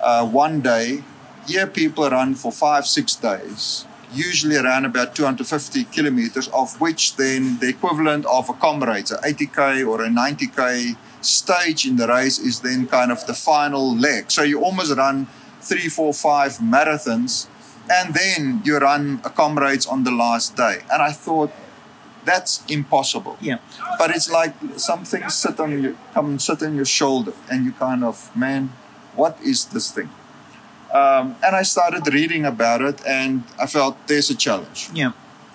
Uh, 0.00 0.26
one 0.26 0.60
day 0.60 1.02
here, 1.46 1.66
people 1.66 2.08
run 2.08 2.34
for 2.34 2.52
five, 2.52 2.86
six 2.86 3.14
days, 3.14 3.86
usually 4.12 4.56
around 4.56 4.84
about 4.84 5.14
250 5.14 5.84
kilometers, 5.84 6.48
of 6.48 6.80
which 6.80 7.16
then 7.16 7.58
the 7.58 7.68
equivalent 7.68 8.26
of 8.26 8.48
a 8.48 8.54
comrade, 8.54 9.10
an 9.10 9.18
80k 9.18 9.86
or 9.86 10.04
a 10.04 10.08
90k 10.08 10.96
stage 11.20 11.86
in 11.86 11.96
the 11.96 12.08
race 12.08 12.38
is 12.38 12.60
then 12.60 12.86
kind 12.86 13.12
of 13.12 13.26
the 13.26 13.34
final 13.34 13.94
leg. 13.96 14.30
So 14.30 14.42
you 14.42 14.62
almost 14.62 14.96
run 14.96 15.26
three, 15.60 15.88
four, 15.88 16.14
five 16.14 16.58
marathons, 16.58 17.46
and 17.90 18.14
then 18.14 18.62
you 18.64 18.78
run 18.78 19.20
a 19.24 19.30
comrades 19.30 19.86
on 19.86 20.04
the 20.04 20.10
last 20.10 20.56
day. 20.56 20.82
And 20.92 21.02
I 21.02 21.12
thought, 21.12 21.52
that's 22.24 22.64
impossible. 22.68 23.36
Yeah. 23.40 23.58
But 23.98 24.10
it's 24.10 24.30
like 24.30 24.54
something 24.76 25.28
sit 25.28 25.58
on 25.58 25.82
you, 25.82 25.98
come 26.12 26.38
sit 26.38 26.62
on 26.62 26.76
your 26.76 26.84
shoulder, 26.84 27.32
and 27.50 27.64
you 27.64 27.72
kind 27.72 28.04
of, 28.04 28.34
man, 28.36 28.72
what 29.14 29.38
is 29.42 29.66
this 29.66 29.90
thing? 29.90 30.10
Um, 30.92 31.36
and 31.44 31.54
I 31.54 31.62
started 31.62 32.12
reading 32.12 32.44
about 32.44 32.82
it, 32.82 33.00
and 33.06 33.44
I 33.60 33.66
felt 33.66 33.96
there's 34.08 34.30
a 34.30 34.34
challenge. 34.34 34.90
Yeah. 34.92 35.12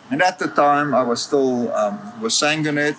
And 0.09 0.21
at 0.21 0.39
the 0.39 0.47
time, 0.47 0.93
I 0.93 1.03
was 1.03 1.21
still 1.21 1.73
um, 1.73 2.21
was 2.21 2.41
it. 2.41 2.95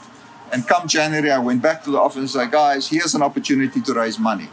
And 0.53 0.67
come 0.67 0.87
January, 0.87 1.31
I 1.31 1.39
went 1.39 1.63
back 1.63 1.83
to 1.85 1.91
the 1.91 1.99
office 1.99 2.17
and 2.17 2.31
said, 2.31 2.51
guys, 2.51 2.89
here's 2.89 3.15
an 3.15 3.23
opportunity 3.23 3.81
to 3.81 3.95
raise 3.95 4.19
money. 4.19 4.49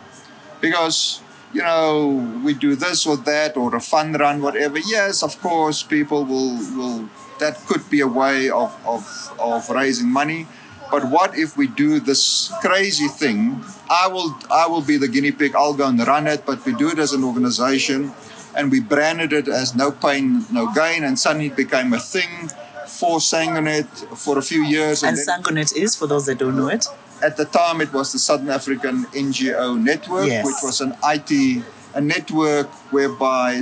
Because, 0.59 1.21
you 1.53 1.61
know, 1.61 2.41
we 2.43 2.53
do 2.53 2.75
this 2.75 3.05
or 3.05 3.17
that 3.17 3.57
or 3.57 3.75
a 3.75 3.81
fund 3.81 4.19
run, 4.19 4.41
whatever. 4.41 4.79
Yes, 4.79 5.21
of 5.21 5.39
course, 5.41 5.83
people 5.83 6.25
will, 6.25 6.57
will 6.75 7.09
that 7.39 7.57
could 7.67 7.89
be 7.89 7.99
a 7.99 8.07
way 8.07 8.49
of, 8.49 8.75
of, 8.85 9.35
of 9.39 9.69
raising 9.69 10.09
money. 10.09 10.47
But 10.91 11.09
what 11.09 11.37
if 11.37 11.57
we 11.57 11.67
do 11.67 11.99
this 11.99 12.51
crazy 12.61 13.07
thing? 13.07 13.63
I 13.89 14.07
will 14.07 14.37
I 14.51 14.67
will 14.67 14.81
be 14.81 14.97
the 14.97 15.07
guinea 15.07 15.31
pig. 15.31 15.55
I'll 15.55 15.73
go 15.73 15.87
and 15.87 15.99
run 16.05 16.27
it, 16.27 16.45
but 16.45 16.65
we 16.65 16.73
do 16.73 16.89
it 16.89 16.99
as 16.99 17.13
an 17.13 17.23
organization 17.23 18.13
and 18.55 18.71
we 18.71 18.79
branded 18.79 19.33
it 19.33 19.47
as 19.47 19.75
no 19.75 19.91
pain, 19.91 20.45
no 20.51 20.71
gain, 20.73 21.03
and 21.03 21.17
suddenly 21.17 21.47
it 21.47 21.55
became 21.55 21.91
a 21.93 21.99
thing 21.99 22.49
for 22.87 23.17
Sangonet 23.17 23.87
for 24.15 24.37
a 24.37 24.43
few 24.43 24.63
years. 24.63 25.01
And, 25.01 25.17
and 25.17 25.27
Sangonet 25.27 25.75
is, 25.75 25.95
for 25.95 26.05
those 26.05 26.27
that 26.27 26.37
don't 26.37 26.55
know 26.55 26.67
it? 26.67 26.85
At 27.23 27.37
the 27.37 27.45
time, 27.45 27.81
it 27.81 27.91
was 27.91 28.11
the 28.11 28.19
Southern 28.19 28.49
African 28.49 29.05
NGO 29.05 29.81
Network, 29.81 30.27
yes. 30.27 30.45
which 30.45 30.57
was 30.61 30.81
an 30.81 30.93
IT 31.03 31.63
a 31.93 32.01
network 32.01 32.67
whereby 32.91 33.61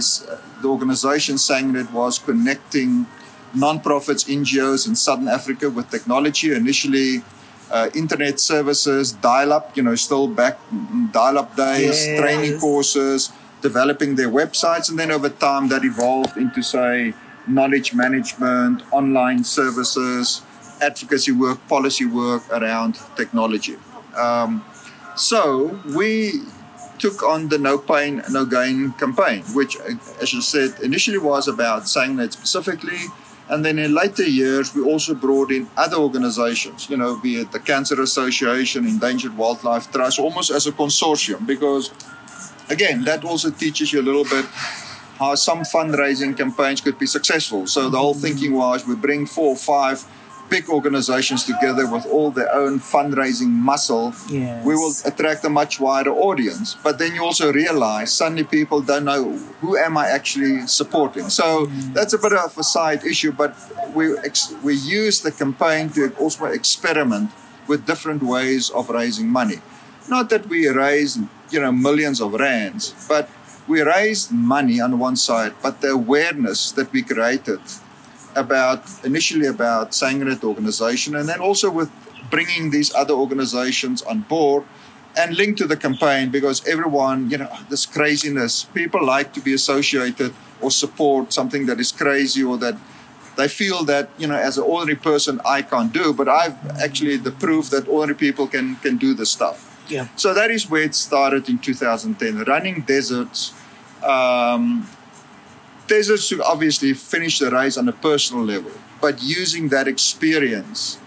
the 0.61 0.67
organization 0.67 1.35
Sangonet 1.35 1.91
was 1.91 2.19
connecting 2.19 3.05
non-profits, 3.53 4.25
NGOs 4.25 4.87
in 4.87 4.95
Southern 4.95 5.27
Africa 5.27 5.69
with 5.69 5.89
technology. 5.89 6.53
Initially, 6.53 7.23
uh, 7.71 7.89
internet 7.95 8.39
services, 8.39 9.13
dial-up, 9.13 9.75
you 9.77 9.83
know, 9.83 9.95
still 9.95 10.27
back 10.27 10.59
dial-up 11.11 11.55
days, 11.55 12.05
yes. 12.05 12.19
training 12.19 12.59
courses, 12.59 13.31
developing 13.61 14.15
their 14.15 14.29
websites, 14.29 14.89
and 14.89 14.99
then 14.99 15.11
over 15.11 15.29
time 15.29 15.69
that 15.69 15.83
evolved 15.85 16.37
into, 16.37 16.61
say, 16.61 17.13
knowledge 17.47 17.93
management, 17.93 18.83
online 18.91 19.43
services, 19.43 20.41
advocacy 20.81 21.31
work, 21.31 21.65
policy 21.67 22.05
work 22.05 22.43
around 22.51 22.99
technology. 23.15 23.75
Um, 24.17 24.65
so 25.15 25.79
we 25.95 26.41
took 26.99 27.23
on 27.23 27.49
the 27.49 27.57
No 27.57 27.77
Pain, 27.77 28.21
No 28.29 28.45
Gain 28.45 28.93
campaign, 28.93 29.43
which, 29.53 29.77
as 30.21 30.33
you 30.33 30.41
said, 30.41 30.79
initially 30.81 31.17
was 31.17 31.47
about 31.47 31.83
Sangonet 31.83 32.31
specifically. 32.31 32.99
And 33.49 33.65
then 33.65 33.79
in 33.79 33.93
later 33.93 34.23
years, 34.23 34.73
we 34.73 34.81
also 34.81 35.13
brought 35.13 35.51
in 35.51 35.67
other 35.75 35.97
organizations, 35.97 36.89
you 36.89 36.97
know, 36.97 37.17
be 37.17 37.35
it 37.35 37.51
the 37.51 37.59
Cancer 37.59 38.01
Association, 38.01 38.85
Endangered 38.85 39.35
Wildlife 39.37 39.91
Trust, 39.91 40.19
almost 40.19 40.51
as 40.51 40.67
a 40.67 40.71
consortium, 40.71 41.45
because 41.45 41.91
again, 42.69 43.03
that 43.03 43.23
also 43.25 43.51
teaches 43.51 43.91
you 43.91 44.01
a 44.01 44.07
little 44.09 44.23
bit 44.23 44.45
how 45.19 45.35
some 45.35 45.59
fundraising 45.59 46.35
campaigns 46.35 46.81
could 46.81 46.97
be 46.97 47.05
successful. 47.05 47.67
So 47.67 47.89
the 47.89 47.97
whole 47.97 48.15
thinking 48.15 48.53
was 48.53 48.87
we 48.87 48.95
bring 48.95 49.27
four 49.27 49.49
or 49.49 49.55
five 49.55 50.03
big 50.51 50.69
organizations 50.69 51.45
together 51.45 51.89
with 51.89 52.05
all 52.05 52.29
their 52.29 52.53
own 52.53 52.77
fundraising 52.77 53.51
muscle, 53.71 54.13
yes. 54.29 54.63
we 54.65 54.75
will 54.75 54.91
attract 55.05 55.45
a 55.45 55.49
much 55.49 55.79
wider 55.79 56.11
audience. 56.11 56.75
But 56.83 56.99
then 56.99 57.15
you 57.15 57.23
also 57.23 57.53
realize 57.53 58.11
suddenly 58.13 58.43
people 58.43 58.81
don't 58.81 59.05
know 59.05 59.23
who 59.61 59.77
am 59.77 59.97
I 59.97 60.09
actually 60.09 60.67
supporting. 60.67 61.29
So 61.29 61.65
mm. 61.65 61.93
that's 61.95 62.13
a 62.13 62.19
bit 62.19 62.33
of 62.33 62.57
a 62.57 62.63
side 62.63 63.05
issue, 63.05 63.31
but 63.31 63.55
we 63.95 64.03
ex- 64.19 64.53
we 64.61 64.75
use 64.75 65.21
the 65.21 65.31
campaign 65.31 65.89
to 65.95 66.11
also 66.19 66.45
experiment 66.45 67.31
with 67.69 67.87
different 67.87 68.21
ways 68.21 68.69
of 68.69 68.89
raising 68.89 69.29
money. 69.29 69.59
Not 70.09 70.29
that 70.31 70.43
we 70.47 70.67
raise 70.67 71.17
you 71.49 71.61
know 71.63 71.71
millions 71.71 72.19
of 72.19 72.33
rands, 72.33 72.83
but 73.07 73.29
we 73.67 73.81
raised 73.81 74.33
money 74.33 74.81
on 74.81 74.99
one 74.99 75.15
side, 75.15 75.53
but 75.63 75.79
the 75.79 75.91
awareness 75.91 76.71
that 76.73 76.91
we 76.91 77.01
created 77.03 77.61
about 78.35 78.83
initially 79.03 79.47
about 79.47 79.91
Sangonet 79.91 80.43
organization 80.43 81.15
and 81.15 81.27
then 81.27 81.39
also 81.39 81.69
with 81.69 81.91
bringing 82.29 82.71
these 82.71 82.93
other 82.93 83.13
organizations 83.13 84.01
on 84.03 84.21
board 84.21 84.63
and 85.17 85.35
linked 85.35 85.57
to 85.57 85.67
the 85.67 85.75
campaign 85.75 86.29
because 86.29 86.65
everyone, 86.67 87.29
you 87.29 87.37
know, 87.37 87.49
this 87.69 87.85
craziness, 87.85 88.63
people 88.63 89.03
like 89.05 89.33
to 89.33 89.41
be 89.41 89.53
associated 89.53 90.33
or 90.61 90.71
support 90.71 91.33
something 91.33 91.65
that 91.65 91.79
is 91.79 91.91
crazy 91.91 92.43
or 92.43 92.57
that 92.57 92.77
they 93.35 93.47
feel 93.47 93.83
that, 93.85 94.09
you 94.17 94.27
know, 94.27 94.35
as 94.35 94.57
an 94.57 94.63
ordinary 94.63 94.97
person, 94.97 95.41
I 95.45 95.61
can't 95.61 95.91
do, 95.91 96.13
but 96.13 96.27
I've 96.27 96.57
actually 96.79 97.17
the 97.17 97.31
proof 97.31 97.69
that 97.69 97.87
ordinary 97.87 98.17
people 98.17 98.47
can, 98.47 98.75
can 98.77 98.97
do 98.97 99.13
this 99.13 99.31
stuff. 99.31 99.67
Yeah. 99.89 100.07
So 100.15 100.33
that 100.33 100.51
is 100.51 100.69
where 100.69 100.83
it 100.83 100.95
started 100.95 101.49
in 101.49 101.59
2010. 101.59 102.43
Running 102.45 102.81
deserts. 102.81 103.53
Um, 104.03 104.87
deserts 105.91 106.29
to 106.29 106.41
obviously 106.53 106.93
finish 106.93 107.39
the 107.39 107.49
race 107.51 107.75
on 107.77 107.85
a 107.89 107.97
personal 108.09 108.43
level, 108.53 108.71
but 109.01 109.21
using 109.21 109.67
that 109.75 109.87
experience 109.87 110.97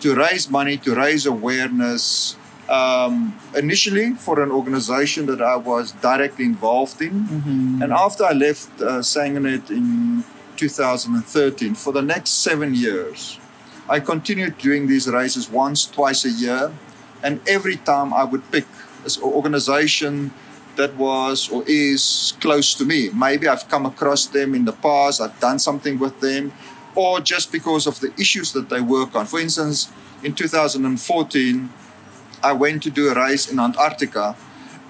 to 0.00 0.14
raise 0.14 0.48
money, 0.48 0.76
to 0.86 0.94
raise 0.94 1.26
awareness. 1.26 2.36
Um, 2.68 3.38
initially, 3.54 4.14
for 4.14 4.42
an 4.42 4.50
organization 4.50 5.26
that 5.26 5.40
I 5.40 5.56
was 5.56 5.92
directly 5.92 6.46
involved 6.46 7.00
in, 7.00 7.14
mm-hmm. 7.14 7.82
and 7.82 7.92
after 7.92 8.24
I 8.24 8.32
left 8.32 8.68
uh, 8.80 9.02
Sangonet 9.12 9.70
in 9.70 10.24
2013, 10.56 11.74
for 11.74 11.92
the 11.92 12.02
next 12.02 12.30
seven 12.48 12.74
years, 12.74 13.38
I 13.88 14.00
continued 14.00 14.58
doing 14.58 14.88
these 14.88 15.06
races 15.08 15.48
once, 15.48 15.86
twice 15.86 16.24
a 16.24 16.30
year 16.30 16.72
and 17.22 17.40
every 17.46 17.76
time 17.76 18.12
I 18.12 18.24
would 18.24 18.44
pick 18.50 18.66
an 19.04 19.22
organization 19.22 20.32
that 20.76 20.96
was 20.96 21.48
or 21.48 21.64
is 21.66 22.34
close 22.40 22.74
to 22.74 22.84
me. 22.84 23.10
Maybe 23.10 23.48
I've 23.48 23.68
come 23.68 23.86
across 23.86 24.26
them 24.26 24.54
in 24.54 24.64
the 24.64 24.72
past, 24.72 25.20
I've 25.20 25.38
done 25.40 25.58
something 25.58 25.98
with 25.98 26.20
them, 26.20 26.52
or 26.94 27.20
just 27.20 27.52
because 27.52 27.86
of 27.86 28.00
the 28.00 28.12
issues 28.18 28.52
that 28.52 28.68
they 28.68 28.80
work 28.80 29.14
on. 29.14 29.26
For 29.26 29.40
instance, 29.40 29.90
in 30.22 30.34
2014, 30.34 31.70
I 32.42 32.52
went 32.52 32.82
to 32.84 32.90
do 32.90 33.08
a 33.08 33.14
race 33.14 33.50
in 33.50 33.58
Antarctica 33.58 34.36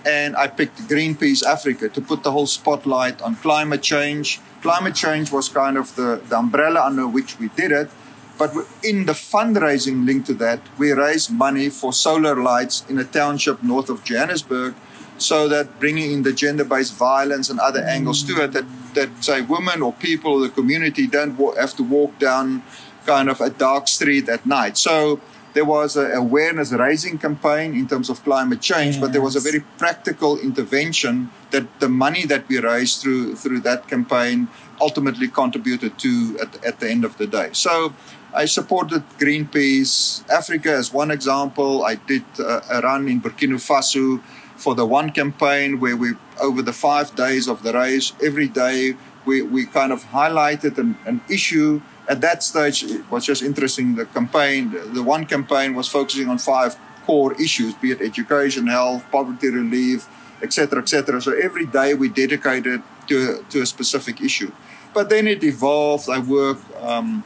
and 0.05 0.37
I 0.37 0.47
picked 0.47 0.79
Greenpeace 0.89 1.45
Africa 1.45 1.89
to 1.89 2.01
put 2.01 2.23
the 2.23 2.31
whole 2.31 2.47
spotlight 2.47 3.21
on 3.23 3.37
climate 3.37 3.83
change. 3.83 4.41
Climate 4.63 4.95
change 4.95 5.33
was 5.33 5.49
kind 5.49 5.77
of 5.77 5.95
the, 5.97 6.23
the 6.29 6.39
umbrella 6.39 6.83
under 6.85 7.09
which 7.09 7.39
we 7.41 7.49
did 7.49 7.73
it 7.73 7.91
but 8.39 8.53
in 8.83 9.07
the 9.07 9.13
fundraising 9.13 10.05
linked 10.05 10.27
to 10.27 10.35
that, 10.35 10.61
we 10.79 10.93
raised 10.93 11.31
money 11.31 11.71
for 11.71 11.93
solar 11.93 12.37
lights 12.37 12.85
in 12.89 12.99
a 12.99 13.05
township 13.05 13.63
north 13.63 13.89
of 13.89 14.05
Johannesburg, 14.05 14.75
so 15.23 15.49
that 15.49 15.79
bringing 15.81 16.13
in 16.13 16.23
the 16.23 16.33
gender-based 16.33 16.95
violence 16.95 17.51
and 17.51 17.59
other 17.61 17.81
angles 17.81 18.23
to 18.25 18.43
it, 18.45 18.53
that 18.53 18.65
that 18.95 19.11
say 19.23 19.43
women 19.43 19.83
or 19.83 19.93
people 19.93 20.33
or 20.33 20.41
the 20.41 20.49
community 20.49 21.07
don't 21.07 21.37
have 21.57 21.75
to 21.77 21.83
walk 21.83 22.19
down 22.19 22.63
kind 23.05 23.29
of 23.29 23.41
a 23.41 23.51
dark 23.51 23.89
street 23.89 24.29
at 24.29 24.45
night. 24.47 24.77
So 24.77 25.21
there 25.57 25.65
was 25.65 25.97
an 25.97 26.13
awareness 26.13 26.71
raising 26.73 27.17
campaign 27.19 27.75
in 27.75 27.87
terms 27.89 28.11
of 28.11 28.23
climate 28.25 28.61
change, 28.61 28.97
yes. 28.97 29.01
but 29.01 29.13
there 29.13 29.23
was 29.23 29.37
a 29.37 29.41
very 29.41 29.61
practical 29.79 30.39
intervention 30.39 31.31
that 31.51 31.65
the 31.81 31.89
money 31.89 32.27
that 32.27 32.47
we 32.49 32.59
raised 32.59 33.01
through 33.01 33.37
through 33.37 33.61
that 33.61 33.89
campaign 33.89 34.49
ultimately 34.81 35.29
contributed 35.29 35.99
to 35.99 36.39
at, 36.43 36.65
at 36.65 36.81
the 36.81 36.91
end 36.91 37.05
of 37.05 37.17
the 37.17 37.27
day. 37.27 37.49
So 37.53 37.95
I 38.35 38.45
supported 38.45 39.03
Greenpeace 39.19 40.29
Africa 40.29 40.71
as 40.73 40.93
one 40.93 41.11
example. 41.11 41.85
I 41.85 41.95
did 41.95 42.25
uh, 42.39 42.61
a 42.71 42.83
run 42.83 43.09
in 43.09 43.23
Burkina 43.23 43.59
Faso 43.69 44.21
for 44.57 44.75
the 44.75 44.87
one 44.87 45.11
campaign 45.11 45.81
where 45.81 45.97
we, 45.97 46.13
over 46.41 46.63
the 46.63 46.73
five 46.73 47.15
days 47.15 47.49
of 47.49 47.63
the 47.63 47.73
race, 47.73 48.13
every 48.23 48.49
day 48.49 48.97
we, 49.25 49.43
we 49.43 49.67
kind 49.67 49.93
of 49.93 50.05
highlighted 50.05 50.79
an, 50.79 50.97
an 51.05 51.21
issue. 51.29 51.81
At 52.09 52.21
that 52.21 52.43
stage, 52.43 52.85
it 52.85 53.11
was 53.11 53.27
just 53.27 53.43
interesting. 53.43 53.97
The 53.97 54.07
campaign, 54.07 54.75
the 54.93 55.03
one 55.03 55.27
campaign 55.27 55.75
was 55.75 55.89
focusing 55.89 56.29
on 56.29 56.39
five 56.39 56.77
core 57.05 57.35
issues, 57.41 57.75
be 57.75 57.93
it 57.93 58.01
education, 58.01 58.67
health, 58.67 59.05
poverty 59.11 59.49
relief, 59.49 60.09
etc., 60.43 60.81
etc. 60.81 61.21
So 61.21 61.33
every 61.33 61.67
day 61.67 61.95
we 61.95 62.09
dedicated 62.09 62.83
to, 63.09 63.45
to 63.51 63.63
a 63.63 63.67
specific 63.67 64.21
issue. 64.21 64.53
But 64.95 65.09
then 65.11 65.27
it 65.27 65.45
evolved. 65.45 66.09
I 66.09 66.19
work 66.19 66.59
um, 66.81 67.23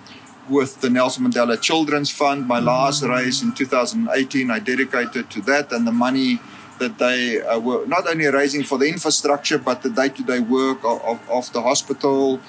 with 0.48 0.80
the 0.80 0.90
Nelson 0.90 1.24
Mandela 1.24 1.60
Children's 1.60 2.10
Fund. 2.10 2.46
My 2.46 2.58
last 2.58 3.02
mm-hmm. 3.02 3.12
race 3.12 3.42
in 3.42 3.52
2018, 3.54 4.50
I 4.50 4.58
dedicated 4.58 5.30
to 5.30 5.40
that 5.42 5.70
and 5.72 5.86
the 5.86 5.92
money 5.92 6.40
that 6.80 6.98
they 6.98 7.40
uh, 7.40 7.58
were 7.58 7.86
not 7.86 8.08
only 8.08 8.26
raising 8.26 8.64
for 8.64 8.76
the 8.76 8.88
infrastructure 8.88 9.58
but 9.58 9.82
the 9.82 9.90
day-to-day 9.90 10.40
work 10.40 10.78
of, 10.84 11.00
of, 11.02 11.18
of 11.30 11.52
the 11.52 11.62
hospital. 11.62 12.40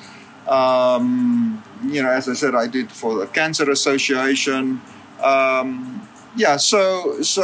Um, 0.48 1.64
you 1.94 2.02
know, 2.02 2.10
as 2.10 2.28
I 2.28 2.34
said, 2.34 2.56
I 2.56 2.68
did 2.68 2.92
for 2.92 3.12
the 3.22 3.28
Cancer 3.28 3.70
Association. 3.70 4.82
Um, 5.24 6.02
yeah, 6.36 6.58
so 6.58 7.22
so 7.22 7.44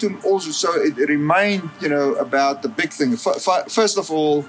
to 0.00 0.06
also 0.24 0.50
so 0.50 0.70
it 0.88 0.96
remained, 1.08 1.70
you 1.80 1.88
know, 1.88 2.14
about 2.26 2.62
the 2.62 2.68
big 2.68 2.90
thing. 2.92 3.16
First 3.16 3.96
of 3.96 4.10
all, 4.10 4.44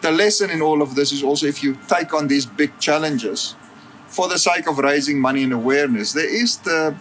the 0.00 0.10
lesson 0.10 0.48
in 0.50 0.62
all 0.62 0.80
of 0.80 0.94
this 0.94 1.12
is 1.12 1.22
also 1.22 1.46
if 1.46 1.62
you 1.62 1.76
take 1.88 2.14
on 2.14 2.28
these 2.28 2.46
big 2.46 2.72
challenges, 2.78 3.54
for 4.14 4.28
the 4.28 4.38
sake 4.38 4.68
of 4.68 4.78
raising 4.78 5.20
money 5.20 5.42
and 5.42 5.52
awareness. 5.52 6.12
There 6.12 6.28
is 6.42 6.58
the 6.58 6.94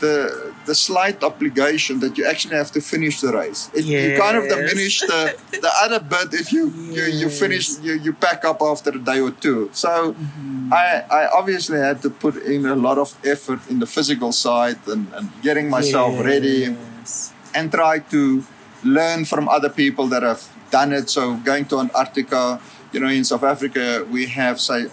the 0.00 0.51
the 0.66 0.74
slight 0.74 1.22
obligation 1.22 2.00
that 2.00 2.16
you 2.16 2.24
actually 2.26 2.56
have 2.56 2.70
to 2.72 2.80
finish 2.80 3.20
the 3.20 3.32
race. 3.32 3.70
It, 3.74 3.84
You 3.84 4.18
kind 4.18 4.36
of 4.36 4.44
diminish 4.48 5.00
the, 5.00 5.36
the 5.50 5.72
other 5.84 6.00
bit 6.00 6.32
if 6.32 6.52
you, 6.52 6.68
you, 6.96 7.04
you 7.04 7.28
finish, 7.28 7.78
you, 7.80 7.94
you 7.94 8.12
pack 8.12 8.44
up 8.44 8.62
after 8.62 8.90
a 8.90 8.98
day 8.98 9.20
or 9.20 9.30
two. 9.30 9.70
So 9.72 9.92
Mm-hmm. 10.12 10.72
I, 10.72 11.04
I 11.10 11.26
obviously 11.28 11.78
had 11.78 12.00
to 12.02 12.10
put 12.10 12.36
in 12.36 12.66
a 12.66 12.74
lot 12.74 12.98
of 12.98 13.14
effort 13.24 13.60
in 13.68 13.78
the 13.78 13.86
physical 13.86 14.32
side 14.32 14.78
and, 14.86 15.06
and 15.14 15.30
getting 15.42 15.68
myself 15.68 16.18
ready 16.24 16.76
and 17.54 17.70
try 17.70 17.98
to 17.98 18.44
learn 18.84 19.24
from 19.24 19.48
other 19.48 19.68
people 19.68 20.06
that 20.08 20.22
have 20.22 20.42
done 20.70 20.92
it. 20.92 21.10
So 21.10 21.36
going 21.36 21.66
to 21.66 21.80
Antarctica, 21.80 22.60
you 22.92 23.00
know, 23.00 23.08
in 23.08 23.24
South 23.24 23.42
Africa, 23.42 24.06
we 24.10 24.26
have 24.26 24.60
say 24.60 24.86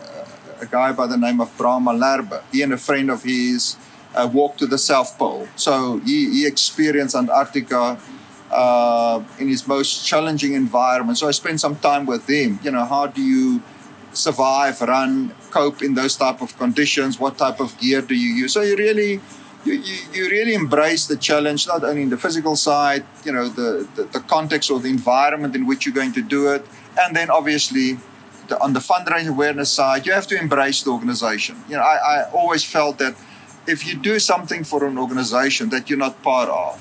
a 0.62 0.66
guy 0.66 0.92
by 0.92 1.08
the 1.08 1.18
name 1.18 1.40
of 1.40 1.56
Braam 1.58 1.86
Malherbe. 1.86 2.42
He 2.52 2.62
and 2.62 2.74
a 2.74 2.78
friend 2.78 3.10
of 3.10 3.24
his 3.24 3.78
uh, 4.20 4.28
walked 4.28 4.60
to 4.60 4.68
the 4.68 4.78
South 4.78 5.18
Pole. 5.18 5.48
So 5.56 6.00
he, 6.00 6.30
he 6.32 6.48
experienced 6.48 7.16
Antarctica 7.16 7.98
uh, 8.52 9.24
in 9.40 9.48
his 9.48 9.68
most 9.68 10.06
challenging 10.06 10.54
environment. 10.54 11.18
So 11.18 11.28
I 11.28 11.32
spent 11.32 11.60
some 11.60 11.76
time 11.78 12.06
with 12.06 12.28
him. 12.30 12.60
You 12.64 12.72
know, 12.72 12.86
how 12.86 13.08
do 13.08 13.22
you 13.22 13.62
survive, 14.14 14.82
run, 14.82 15.34
cope 15.52 15.82
in 15.82 15.94
those 15.94 16.16
type 16.16 16.42
of 16.42 16.58
conditions? 16.58 17.20
What 17.20 17.38
type 17.38 17.60
of 17.60 17.78
gear 17.80 18.02
do 18.02 18.16
you 18.16 18.32
use? 18.44 18.54
So 18.54 18.62
you 18.62 18.76
really 18.76 19.22
you, 19.66 19.74
you, 19.74 19.98
you 20.14 20.30
really 20.30 20.54
embrace 20.54 21.08
the 21.08 21.18
challenge, 21.18 21.68
not 21.68 21.84
only 21.84 22.04
in 22.04 22.10
the 22.10 22.18
physical 22.18 22.56
side, 22.56 23.04
you 23.26 23.32
know, 23.32 23.50
the, 23.50 23.88
the, 23.96 24.04
the 24.04 24.20
context 24.22 24.72
or 24.72 24.80
the 24.80 24.90
environment 24.90 25.56
in 25.56 25.66
which 25.66 25.86
you're 25.86 25.96
going 25.96 26.14
to 26.14 26.22
do 26.22 26.52
it. 26.54 26.66
And 26.98 27.16
then 27.16 27.30
obviously 27.30 27.98
the, 28.48 28.60
on 28.62 28.74
the 28.74 28.80
fundraising 28.80 29.30
awareness 29.30 29.70
side, 29.70 30.06
you 30.06 30.14
have 30.14 30.28
to 30.28 30.40
embrace 30.40 30.84
the 30.84 30.92
organization. 30.92 31.58
You 31.68 31.76
know, 31.76 31.84
I, 31.84 31.98
I 32.22 32.32
always 32.32 32.64
felt 32.64 33.00
that 33.00 33.16
if 33.70 33.86
you 33.86 33.96
do 33.96 34.20
something 34.20 34.64
for 34.64 34.86
an 34.86 34.98
organization 34.98 35.70
that 35.70 35.90
you're 35.90 36.00
not 36.00 36.22
part 36.24 36.50
of, 36.50 36.74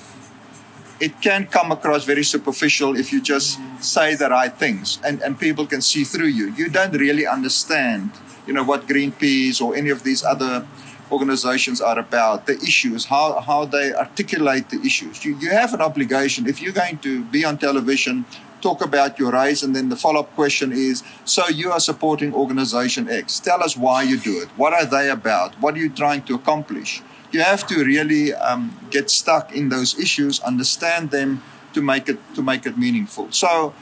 it 1.00 1.20
can 1.20 1.46
come 1.46 1.70
across 1.70 2.04
very 2.04 2.24
superficial 2.24 2.96
if 2.96 3.12
you 3.12 3.20
just 3.20 3.60
say 3.80 4.14
the 4.16 4.28
right 4.28 4.54
things 4.54 4.98
and, 5.04 5.20
and 5.22 5.38
people 5.38 5.66
can 5.66 5.80
see 5.80 6.02
through 6.02 6.26
you. 6.26 6.52
You 6.54 6.68
don't 6.68 6.92
really 6.92 7.26
understand, 7.26 8.10
you 8.46 8.52
know, 8.52 8.64
what 8.64 8.88
Greenpeace 8.88 9.60
or 9.60 9.76
any 9.76 9.90
of 9.90 10.02
these 10.02 10.24
other 10.24 10.66
organizations 11.12 11.80
are 11.80 11.98
about, 11.98 12.46
the 12.46 12.54
issues, 12.54 13.04
how, 13.04 13.38
how 13.40 13.64
they 13.64 13.94
articulate 13.94 14.70
the 14.70 14.80
issues. 14.80 15.24
You, 15.24 15.36
you 15.38 15.50
have 15.50 15.72
an 15.74 15.80
obligation. 15.80 16.48
If 16.48 16.60
you're 16.60 16.72
going 16.72 16.98
to 16.98 17.22
be 17.24 17.44
on 17.44 17.58
television, 17.58 18.24
talk 18.60 18.82
about 18.82 19.18
your 19.18 19.32
race, 19.32 19.62
and 19.62 19.74
then 19.74 19.88
the 19.88 19.96
follow 19.96 20.20
up 20.20 20.34
question 20.34 20.72
is 20.72 21.02
so 21.24 21.48
you 21.48 21.70
are 21.72 21.80
supporting 21.80 22.34
organization 22.34 23.08
X. 23.08 23.40
Tell 23.40 23.62
us 23.62 23.76
why 23.76 24.02
you 24.02 24.18
do 24.18 24.40
it. 24.40 24.48
What 24.56 24.72
are 24.72 24.84
they 24.84 25.10
about? 25.10 25.54
What 25.60 25.74
are 25.74 25.78
you 25.78 25.90
trying 25.90 26.22
to 26.22 26.34
accomplish? 26.34 27.02
You 27.30 27.42
have 27.42 27.66
to 27.66 27.84
really 27.84 28.32
um, 28.34 28.78
get 28.90 29.10
stuck 29.10 29.54
in 29.54 29.68
those 29.68 29.98
issues, 29.98 30.40
understand 30.40 31.10
them 31.10 31.42
to 31.74 31.82
make 31.82 32.08
it 32.08 32.18
to 32.34 32.42
make 32.42 32.66
it 32.66 32.78
meaningful. 32.78 33.30
So, 33.32 33.74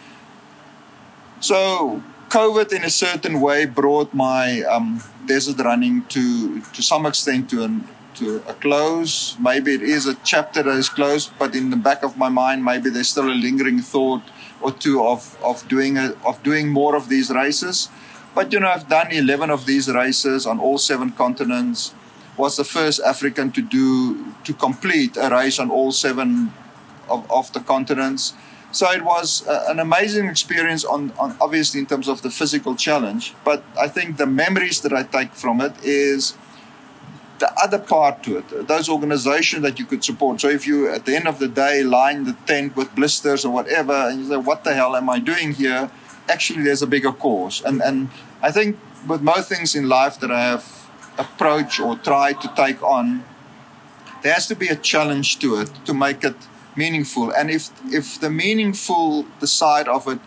so 1.41 2.03
COVID 2.29 2.73
in 2.73 2.85
a 2.85 2.91
certain 2.91 3.41
way 3.41 3.67
brought 3.67 4.13
my 4.13 4.63
um, 4.63 5.03
desert 5.27 5.59
running 5.65 6.05
to 6.07 6.61
to 6.61 6.83
some 6.83 7.07
extent 7.07 7.51
to 7.51 7.63
an 7.63 7.89
to 8.17 8.43
a 8.49 8.55
close. 8.55 9.37
Maybe 9.39 9.75
it 9.75 9.83
is 9.83 10.07
a 10.07 10.15
chapter 10.25 10.63
that 10.63 10.77
is 10.77 10.89
closed, 10.89 11.31
but 11.39 11.55
in 11.55 11.71
the 11.71 11.77
back 11.77 12.03
of 12.03 12.17
my 12.17 12.29
mind, 12.29 12.65
maybe 12.65 12.91
there's 12.91 13.09
still 13.09 13.31
a 13.31 13.39
lingering 13.47 13.81
thought 13.81 14.23
or 14.61 14.73
two 14.73 15.05
of 15.05 15.37
of 15.43 15.67
doing 15.69 15.97
a, 15.99 16.15
of 16.25 16.43
doing 16.43 16.69
more 16.69 16.97
of 16.97 17.09
these 17.09 17.31
races. 17.31 17.89
But 18.35 18.53
you 18.53 18.61
know, 18.61 18.69
I've 18.69 18.89
done 18.89 19.11
11 19.11 19.51
of 19.51 19.65
these 19.65 19.89
races 19.89 20.47
on 20.47 20.61
all 20.61 20.79
seven 20.79 21.13
continents. 21.13 21.95
Was 22.37 22.57
the 22.57 22.65
first 22.65 23.01
African 23.01 23.51
to 23.53 23.63
do 23.63 24.33
to 24.45 24.53
complete 24.53 25.17
a 25.17 25.31
race 25.31 25.59
on 25.59 25.71
all 25.71 25.91
seven 25.93 26.53
of, 27.09 27.31
of 27.31 27.53
the 27.53 27.61
continents. 27.61 28.35
So 28.73 28.91
it 28.91 29.05
was 29.05 29.47
uh, 29.47 29.65
an 29.69 29.79
amazing 29.79 30.27
experience 30.27 30.85
on, 30.85 31.13
on 31.19 31.35
obviously 31.41 31.81
in 31.81 31.87
terms 31.87 32.09
of 32.09 32.21
the 32.21 32.31
physical 32.31 32.75
challenge. 32.77 33.33
But 33.43 33.65
I 33.81 33.89
think 33.89 34.19
the 34.19 34.27
memories 34.27 34.83
that 34.83 34.93
I 34.93 35.05
take 35.05 35.33
from 35.33 35.63
it 35.63 35.73
is 35.83 36.37
the 37.39 37.53
other 37.63 37.79
part 37.79 38.23
to 38.25 38.39
it, 38.39 38.69
those 38.69 38.89
organizations 38.89 39.63
that 39.63 39.79
you 39.79 39.85
could 39.85 40.03
support. 40.03 40.41
So 40.41 40.49
if 40.49 40.67
you, 40.67 40.91
at 40.91 41.05
the 41.05 41.15
end 41.15 41.29
of 41.29 41.39
the 41.39 41.49
day, 41.49 41.83
line 41.83 42.25
the 42.25 42.33
tent 42.47 42.77
with 42.77 42.95
blisters 42.95 43.45
or 43.45 43.53
whatever, 43.53 43.93
and 43.93 44.21
you 44.21 44.29
say, 44.29 44.37
what 44.37 44.65
the 44.65 44.75
hell 44.75 44.97
am 44.97 45.11
I 45.11 45.19
doing 45.19 45.53
here? 45.53 45.91
Actually, 46.29 46.63
there's 46.63 46.83
a 46.83 46.87
bigger 46.87 47.13
cause. 47.13 47.63
And, 47.65 47.83
and 47.83 48.09
I 48.43 48.51
think 48.51 48.79
with 49.07 49.23
most 49.23 49.49
things 49.49 49.75
in 49.75 49.89
life 49.89 50.19
that 50.21 50.31
I 50.31 50.41
have 50.41 50.91
approached 51.19 51.81
or 51.81 51.97
tried 51.97 52.41
to 52.41 52.53
take 52.57 52.83
on, 52.83 53.25
there 54.23 54.33
has 54.33 54.47
to 54.49 54.57
be 54.57 54.69
a 54.69 54.77
challenge 54.77 55.39
to 55.41 55.61
it 55.61 55.71
to 55.85 55.95
make 55.95 56.25
it 56.25 56.37
meaningful. 56.75 57.31
And 57.31 57.51
if, 57.51 57.71
if 57.93 58.21
the 58.21 58.31
meaningful, 58.31 59.27
the 59.41 59.47
side 59.47 59.89
of 59.89 60.09
it 60.09 60.19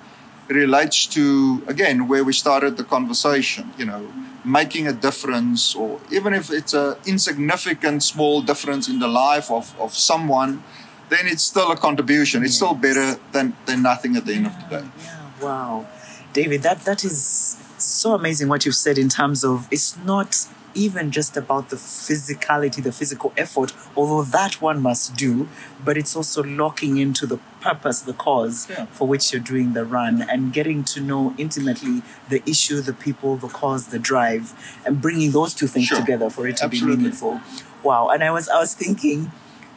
relates 0.47 1.05
to, 1.07 1.63
again, 1.67 2.07
where 2.07 2.23
we 2.23 2.33
started 2.33 2.77
the 2.77 2.83
conversation, 2.83 3.71
you 3.77 3.85
know, 3.85 4.11
making 4.45 4.87
a 4.87 4.93
difference, 4.93 5.75
or 5.75 5.99
even 6.11 6.33
if 6.33 6.51
it's 6.51 6.73
a 6.73 6.97
insignificant 7.05 8.03
small 8.03 8.41
difference 8.41 8.87
in 8.87 8.99
the 8.99 9.07
life 9.07 9.51
of, 9.51 9.79
of 9.79 9.93
someone, 9.93 10.63
then 11.09 11.27
it's 11.27 11.43
still 11.43 11.71
a 11.71 11.77
contribution. 11.77 12.43
It's 12.43 12.55
still 12.55 12.75
better 12.75 13.19
than, 13.31 13.55
than 13.65 13.81
nothing 13.81 14.15
at 14.15 14.25
the 14.25 14.33
end 14.33 14.47
of 14.47 14.53
the 14.59 14.77
day. 14.77 14.87
Yeah, 14.99 15.29
wow. 15.41 15.87
David, 16.33 16.61
that, 16.63 16.85
that 16.85 17.03
is 17.03 17.57
so 17.77 18.13
amazing 18.13 18.49
what 18.49 18.65
you've 18.65 18.75
said 18.75 18.97
in 18.97 19.09
terms 19.09 19.43
of 19.43 19.67
it's 19.71 19.97
not 19.97 20.47
even 20.73 21.11
just 21.11 21.35
about 21.37 21.69
the 21.69 21.75
physicality, 21.75 22.81
the 22.83 22.91
physical 22.91 23.33
effort, 23.37 23.73
although 23.95 24.23
that 24.23 24.61
one 24.61 24.81
must 24.81 25.15
do, 25.15 25.47
but 25.83 25.97
it's 25.97 26.15
also 26.15 26.43
locking 26.43 26.97
into 26.97 27.25
the 27.25 27.37
purpose, 27.61 28.01
the 28.01 28.13
cause 28.13 28.67
Yeah. 28.69 28.85
for 28.87 29.07
which 29.07 29.31
you're 29.33 29.41
doing 29.41 29.73
the 29.73 29.83
run 29.85 30.21
and 30.21 30.53
getting 30.53 30.83
to 30.85 31.01
know 31.01 31.33
intimately 31.37 32.01
the 32.29 32.41
issue, 32.49 32.81
the 32.81 32.93
people, 32.93 33.35
the 33.37 33.47
cause, 33.49 33.87
the 33.87 33.99
drive, 33.99 34.53
and 34.85 35.01
bringing 35.01 35.31
those 35.31 35.53
two 35.53 35.67
things 35.67 35.87
Sure. 35.87 35.99
together 35.99 36.29
for 36.29 36.47
it 36.47 36.57
to 36.57 36.65
Absolutely. 36.65 36.95
be 36.95 37.03
meaningful. 37.03 37.41
Wow. 37.83 38.09
And 38.09 38.23
I 38.23 38.31
was 38.31 38.47
I 38.49 38.59
was 38.59 38.73
thinking, 38.73 39.31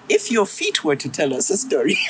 if 0.08 0.30
your 0.30 0.46
feet 0.46 0.84
were 0.84 0.96
to 0.96 1.08
tell 1.08 1.32
us 1.34 1.48
a 1.50 1.56
story, 1.56 1.96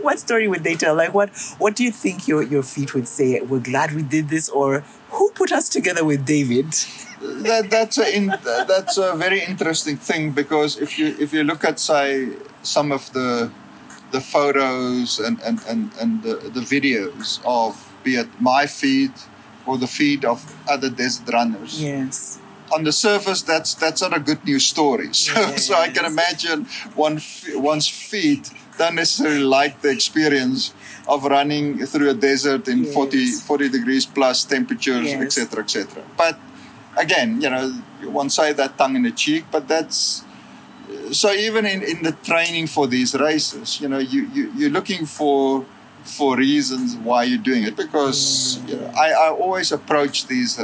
what 0.00 0.18
story 0.18 0.48
would 0.48 0.64
they 0.64 0.74
tell? 0.74 0.94
Like 0.94 1.14
what 1.14 1.30
what 1.58 1.74
do 1.76 1.84
you 1.84 1.90
think 1.92 2.28
your, 2.28 2.42
your 2.42 2.62
feet 2.62 2.94
would 2.94 3.08
say? 3.08 3.40
We're 3.40 3.60
glad 3.60 3.92
we 3.94 4.02
did 4.02 4.28
this 4.28 4.48
or 4.48 4.84
put 5.34 5.52
us 5.52 5.68
together 5.68 6.04
with 6.04 6.24
David? 6.26 6.66
that, 7.22 7.70
that's 7.70 7.98
a 7.98 8.16
in, 8.16 8.26
that's 8.44 8.98
a 8.98 9.14
very 9.14 9.40
interesting 9.44 9.96
thing 9.96 10.32
because 10.32 10.76
if 10.80 10.98
you 10.98 11.14
if 11.20 11.32
you 11.32 11.44
look 11.44 11.64
at 11.64 11.78
say 11.78 12.28
some 12.62 12.90
of 12.92 13.12
the 13.12 13.50
the 14.10 14.20
photos 14.20 15.18
and 15.20 15.40
and, 15.42 15.60
and, 15.68 15.90
and 16.00 16.22
the, 16.22 16.34
the 16.52 16.60
videos 16.60 17.40
of 17.44 17.92
be 18.02 18.16
it 18.16 18.28
my 18.40 18.66
feet 18.66 19.12
or 19.66 19.78
the 19.78 19.86
feet 19.86 20.24
of 20.24 20.38
other 20.68 20.90
desert 20.90 21.28
runners 21.32 21.80
Yes. 21.80 22.38
on 22.74 22.82
the 22.84 22.92
surface 22.92 23.42
that's 23.42 23.74
that's 23.74 24.02
not 24.02 24.16
a 24.16 24.20
good 24.20 24.44
news 24.44 24.66
story 24.66 25.12
so 25.26 25.34
so 25.56 25.74
I 25.74 25.88
can 25.90 26.04
imagine 26.04 26.64
one 26.96 27.20
one's 27.54 27.88
feet 27.88 28.50
don't 28.78 28.94
necessarily 28.94 29.42
like 29.42 29.80
the 29.82 29.90
experience 29.90 30.72
of 31.08 31.24
running 31.24 31.84
through 31.86 32.10
a 32.10 32.14
desert 32.14 32.68
in 32.68 32.84
Yes. 32.84 32.94
40 32.94 33.32
40 33.32 33.68
degrees 33.68 34.06
plus 34.06 34.44
temperatures 34.44 35.06
Yes. 35.06 35.22
etc 35.38 35.62
etc 35.64 36.02
but 36.16 36.38
again 36.96 37.40
you 37.40 37.50
know 37.50 37.70
one 38.20 38.30
say 38.30 38.52
that 38.52 38.76
tongue 38.78 38.96
in 38.96 39.02
the 39.02 39.10
cheek 39.12 39.44
but 39.50 39.68
that's 39.68 40.24
so 41.10 41.32
even 41.32 41.64
in, 41.66 41.82
in 41.82 42.02
the 42.02 42.12
training 42.12 42.66
for 42.66 42.86
these 42.86 43.14
races 43.14 43.80
you 43.80 43.88
know 43.88 43.98
you, 43.98 44.28
you 44.34 44.52
you're 44.56 44.70
looking 44.70 45.06
for 45.06 45.64
for 46.04 46.36
reasons 46.36 46.96
why 46.96 47.22
you're 47.22 47.38
doing 47.50 47.62
it 47.62 47.76
because 47.76 48.58
you 48.66 48.76
know 48.76 48.86
I, 48.96 49.08
I 49.12 49.28
always 49.30 49.70
approach 49.72 50.26
these 50.26 50.60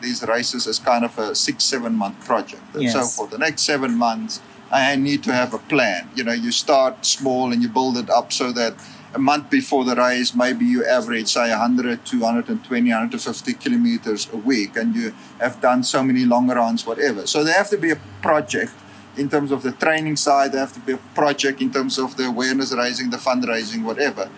these 0.00 0.22
races 0.26 0.66
as 0.66 0.78
kind 0.78 1.04
of 1.04 1.18
a 1.18 1.34
six 1.34 1.64
seven 1.64 1.94
month 1.94 2.24
project 2.24 2.62
and 2.74 2.88
so 2.90 2.98
Yes. 2.98 3.16
for 3.16 3.26
the 3.26 3.38
next 3.38 3.62
seven 3.62 3.94
months 3.96 4.40
I 4.70 4.96
need 4.96 5.22
to 5.24 5.32
have 5.32 5.54
a 5.54 5.58
plan. 5.58 6.10
You 6.14 6.24
know 6.24 6.32
you 6.32 6.52
start 6.52 7.04
small 7.06 7.52
and 7.52 7.62
you 7.62 7.68
build 7.68 7.96
it 7.96 8.10
up 8.10 8.32
so 8.32 8.52
that 8.52 8.74
a 9.14 9.18
month 9.18 9.48
before 9.48 9.84
the 9.84 9.96
race 9.96 10.34
maybe 10.34 10.66
you 10.66 10.84
average 10.84 11.28
say 11.28 11.48
100 11.50 12.04
to 12.04 12.20
120 12.20 12.90
150 12.90 13.52
kilometers 13.54 14.28
a 14.32 14.36
week 14.36 14.76
and 14.76 14.94
you 14.94 15.14
have 15.40 15.60
done 15.60 15.82
so 15.82 16.02
many 16.02 16.24
long 16.24 16.48
runs 16.48 16.86
whatever. 16.86 17.26
So 17.26 17.42
there 17.44 17.54
have 17.54 17.70
to 17.70 17.78
be 17.78 17.90
a 17.90 18.00
project 18.20 18.72
in 19.16 19.28
terms 19.28 19.50
of 19.50 19.62
the 19.62 19.72
training 19.72 20.16
side. 20.16 20.52
There 20.52 20.60
have 20.60 20.74
to 20.74 20.80
be 20.80 20.92
a 20.92 21.00
project 21.14 21.62
in 21.62 21.72
terms 21.72 21.98
of 21.98 22.16
the 22.16 22.26
awareness 22.26 22.72
raising 22.72 23.10
the 23.10 23.16
fundraising 23.16 23.84
whatever. 23.84 24.28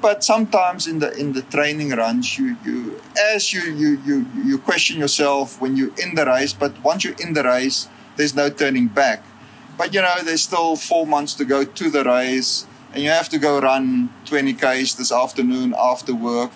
But 0.00 0.22
sometimes 0.22 0.86
in 0.86 0.98
the 0.98 1.12
in 1.16 1.32
the 1.32 1.42
training 1.42 1.90
runs 1.90 2.38
you 2.38 2.56
you 2.64 3.00
as 3.34 3.52
you 3.52 3.62
you 3.62 4.00
you, 4.04 4.26
you 4.44 4.58
question 4.58 4.98
yourself 4.98 5.60
when 5.60 5.76
you're 5.76 5.96
in 5.98 6.14
the 6.14 6.26
race 6.26 6.52
but 6.52 6.72
once 6.84 7.04
you're 7.04 7.18
in 7.18 7.32
the 7.34 7.42
race 7.42 7.88
there's 8.16 8.34
no 8.34 8.48
turning 8.48 8.86
back 8.86 9.24
but 9.78 9.94
you 9.94 10.02
know 10.02 10.16
there's 10.24 10.42
still 10.42 10.76
four 10.76 11.06
months 11.06 11.32
to 11.34 11.44
go 11.54 11.64
to 11.64 11.84
the 11.96 12.02
race 12.04 12.66
and 12.92 13.02
you 13.04 13.10
have 13.10 13.28
to 13.28 13.38
go 13.38 13.60
run 13.60 14.10
20 14.26 14.52
k's 14.54 14.94
this 14.96 15.12
afternoon 15.12 15.74
after 15.90 16.14
work 16.14 16.50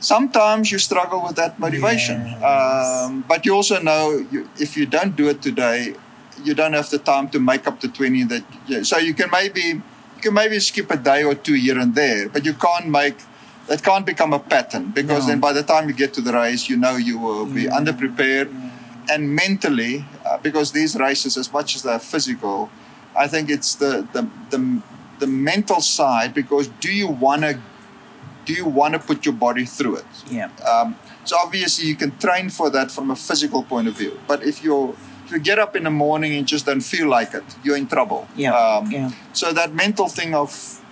sometimes 0.00 0.72
you 0.72 0.78
struggle 0.78 1.22
with 1.26 1.36
that 1.36 1.58
motivation 1.58 2.26
Yes. 2.26 2.42
um, 2.42 3.24
but 3.28 3.46
you 3.46 3.54
also 3.54 3.80
know 3.80 4.24
you, 4.30 4.48
if 4.58 4.76
you 4.76 4.86
don't 4.86 5.14
do 5.16 5.28
it 5.28 5.40
today 5.42 5.94
you 6.42 6.54
don't 6.54 6.72
have 6.72 6.90
the 6.90 6.98
time 6.98 7.28
to 7.28 7.38
make 7.38 7.66
up 7.68 7.80
the 7.80 7.88
20 7.88 8.24
that 8.24 8.44
yeah, 8.66 8.82
so 8.82 8.98
you 8.98 9.14
can 9.14 9.30
maybe 9.30 9.60
you 10.16 10.20
can 10.20 10.34
maybe 10.34 10.58
skip 10.60 10.90
a 10.90 10.96
day 10.96 11.22
or 11.24 11.34
two 11.34 11.54
here 11.54 11.78
and 11.78 11.94
there 11.94 12.28
but 12.28 12.44
you 12.44 12.54
can't 12.54 12.88
make 12.88 13.16
that 13.68 13.82
can't 13.84 14.04
become 14.04 14.32
a 14.32 14.40
pattern 14.40 14.90
because 14.90 15.24
No. 15.24 15.30
then 15.32 15.40
by 15.40 15.52
the 15.52 15.62
time 15.62 15.88
you 15.88 15.94
get 15.94 16.12
to 16.14 16.20
the 16.20 16.32
race 16.32 16.68
you 16.68 16.76
know 16.76 16.96
you 16.96 17.18
will 17.18 17.46
be 17.46 17.62
Yeah. 17.62 17.78
underprepared 17.78 18.48
and 19.10 19.34
mentally 19.34 20.04
uh, 20.26 20.38
because 20.38 20.72
these 20.72 20.96
races 20.96 21.36
as 21.36 21.52
much 21.52 21.74
as 21.76 21.82
they're 21.82 21.98
physical 21.98 22.70
i 23.16 23.26
think 23.26 23.50
it's 23.50 23.74
the 23.76 24.06
the 24.12 24.22
the, 24.50 24.82
the 25.18 25.26
mental 25.26 25.80
side 25.80 26.32
because 26.34 26.68
do 26.80 26.90
you 26.92 27.08
want 27.08 27.42
to 27.42 27.58
do 28.44 28.52
you 28.52 28.66
want 28.66 28.92
to 28.94 28.98
put 29.00 29.24
your 29.24 29.34
body 29.34 29.64
through 29.64 29.96
it 29.96 30.06
Yeah. 30.30 30.50
um, 30.72 30.96
so 31.24 31.36
obviously 31.44 31.86
you 31.86 31.94
can 31.96 32.10
train 32.18 32.50
for 32.50 32.70
that 32.70 32.90
from 32.90 33.10
a 33.10 33.16
physical 33.16 33.62
point 33.62 33.86
of 33.86 33.94
view. 33.96 34.18
But 34.26 34.42
if 34.42 34.64
you 34.64 34.96
if 35.24 35.30
you 35.30 35.38
get 35.38 35.58
up 35.60 35.76
in 35.76 35.84
the 35.84 35.90
morning 35.90 36.32
and 36.36 36.44
just 36.48 36.66
don't 36.66 36.80
feel 36.80 37.08
like 37.08 37.32
it, 37.32 37.44
you're 37.62 37.76
in 37.76 37.86
trouble. 37.86 38.26
Yeah. 38.34 38.52
Um, 38.62 38.90
yeah. 38.90 39.10
So 39.32 39.52
that 39.52 39.72
mental 39.72 40.08
thing 40.08 40.34
of 40.34 40.50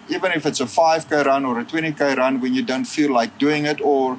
even 0.09 0.31
if 0.31 0.47
it's 0.47 0.61
a 0.61 0.67
5k 0.67 1.25
run 1.25 1.45
or 1.45 1.59
a 1.59 1.65
20k 1.65 2.17
run 2.17 2.41
when 2.41 2.55
you 2.55 2.63
don't 2.63 2.85
feel 2.85 3.13
like 3.13 3.37
doing 3.39 3.67
it 3.67 3.81
or 3.81 4.19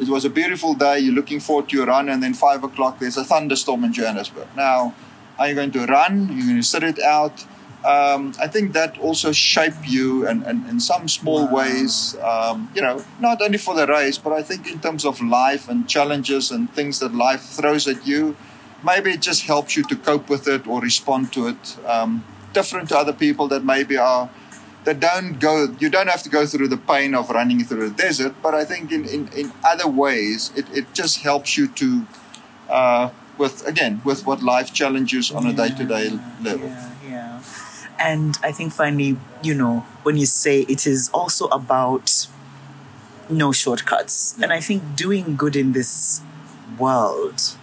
it 0.00 0.08
was 0.08 0.24
a 0.24 0.30
beautiful 0.30 0.74
day, 0.74 0.98
you're 1.00 1.14
looking 1.14 1.40
forward 1.40 1.68
to 1.70 1.76
your 1.76 1.86
run 1.86 2.08
and 2.08 2.22
then 2.22 2.34
five 2.34 2.64
o'clock 2.64 2.98
there's 2.98 3.16
a 3.16 3.24
thunderstorm 3.24 3.84
in 3.84 3.92
Johannesburg. 3.92 4.48
Now, 4.56 4.94
are 5.38 5.48
you 5.48 5.54
going 5.54 5.70
to 5.72 5.84
run? 5.86 6.28
You're 6.28 6.46
going 6.46 6.56
to 6.56 6.62
sit 6.62 6.82
it 6.82 7.00
out? 7.00 7.44
Um, 7.84 8.32
I 8.40 8.46
think 8.46 8.74
that 8.74 8.96
also 8.98 9.32
shape 9.32 9.74
you 9.84 10.26
and, 10.28 10.44
and 10.44 10.68
in 10.68 10.78
some 10.78 11.08
small 11.08 11.46
Wow. 11.46 11.54
ways, 11.54 12.16
um, 12.22 12.70
you 12.76 12.80
know, 12.82 13.04
not 13.18 13.42
only 13.42 13.58
for 13.58 13.74
the 13.74 13.86
race, 13.88 14.18
but 14.18 14.32
I 14.32 14.42
think 14.42 14.70
in 14.70 14.78
terms 14.78 15.04
of 15.04 15.20
life 15.20 15.68
and 15.68 15.88
challenges 15.88 16.52
and 16.52 16.72
things 16.72 17.00
that 17.00 17.12
life 17.12 17.42
throws 17.42 17.88
at 17.88 18.06
you, 18.06 18.36
maybe 18.84 19.10
it 19.10 19.20
just 19.20 19.42
helps 19.46 19.76
you 19.76 19.82
to 19.84 19.96
cope 19.96 20.28
with 20.28 20.46
it 20.46 20.66
or 20.68 20.80
respond 20.80 21.32
to 21.32 21.48
it. 21.48 21.76
Um, 21.86 22.24
different 22.52 22.88
to 22.90 22.98
other 22.98 23.12
people 23.12 23.48
that 23.48 23.64
maybe 23.64 23.96
are 23.96 24.30
that 24.84 25.00
don't 25.00 25.38
go 25.38 25.74
you 25.78 25.88
don't 25.88 26.08
have 26.08 26.22
to 26.22 26.28
go 26.28 26.44
through 26.46 26.68
the 26.68 26.76
pain 26.76 27.14
of 27.14 27.30
running 27.30 27.62
through 27.64 27.88
the 27.88 27.94
desert 27.94 28.34
but 28.42 28.54
i 28.54 28.64
think 28.64 28.90
in, 28.90 29.04
in, 29.08 29.28
in 29.28 29.52
other 29.64 29.88
ways 29.88 30.52
it, 30.56 30.66
it 30.76 30.92
just 30.92 31.20
helps 31.22 31.56
you 31.56 31.68
to 31.68 32.06
uh, 32.68 33.10
with 33.38 33.66
again 33.66 34.00
with 34.04 34.26
what 34.26 34.42
life 34.42 34.72
challenges 34.72 35.30
on 35.30 35.46
a 35.46 35.52
day-to-day 35.52 36.18
level 36.42 36.68
Yeah, 36.68 36.90
yeah. 37.08 37.42
And 37.98 38.36
I 38.42 38.50
think 38.50 38.72
finally, 38.72 39.16
you 39.42 39.54
know, 39.54 39.86
when 40.02 40.16
you 40.16 40.26
say 40.26 40.62
it 40.62 40.86
is 40.86 41.08
also 41.10 41.46
about 41.48 42.26
no 43.28 43.52
shortcuts. 43.52 44.34
And 44.42 44.52
I 44.52 44.60
think 44.60 44.96
doing 44.96 45.36
good 45.36 45.54
in 45.54 45.72
this 45.72 46.20
world 46.78 47.56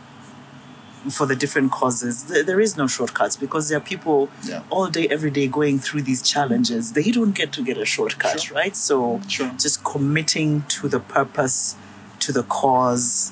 for 1.09 1.25
the 1.25 1.35
different 1.35 1.71
causes, 1.71 2.23
th- 2.23 2.45
there 2.45 2.59
is 2.59 2.75
no 2.75 2.85
shortcuts 2.87 3.37
because 3.37 3.69
there 3.69 3.77
are 3.77 3.81
people 3.81 4.29
Yeah. 4.43 4.61
all 4.69 4.87
day, 4.89 5.07
every 5.07 5.31
day 5.31 5.47
going 5.47 5.79
through 5.79 6.01
these 6.01 6.21
challenges. 6.21 6.91
They 6.93 7.11
don't 7.11 7.31
get 7.31 7.51
to 7.53 7.63
get 7.63 7.77
a 7.77 7.85
shortcut, 7.85 8.41
Sure. 8.41 8.55
right? 8.57 8.75
So 8.75 9.21
Sure. 9.27 9.51
just 9.57 9.83
committing 9.83 10.63
to 10.69 10.89
the 10.89 10.99
purpose, 10.99 11.75
to 12.19 12.31
the 12.33 12.43
cause, 12.43 13.31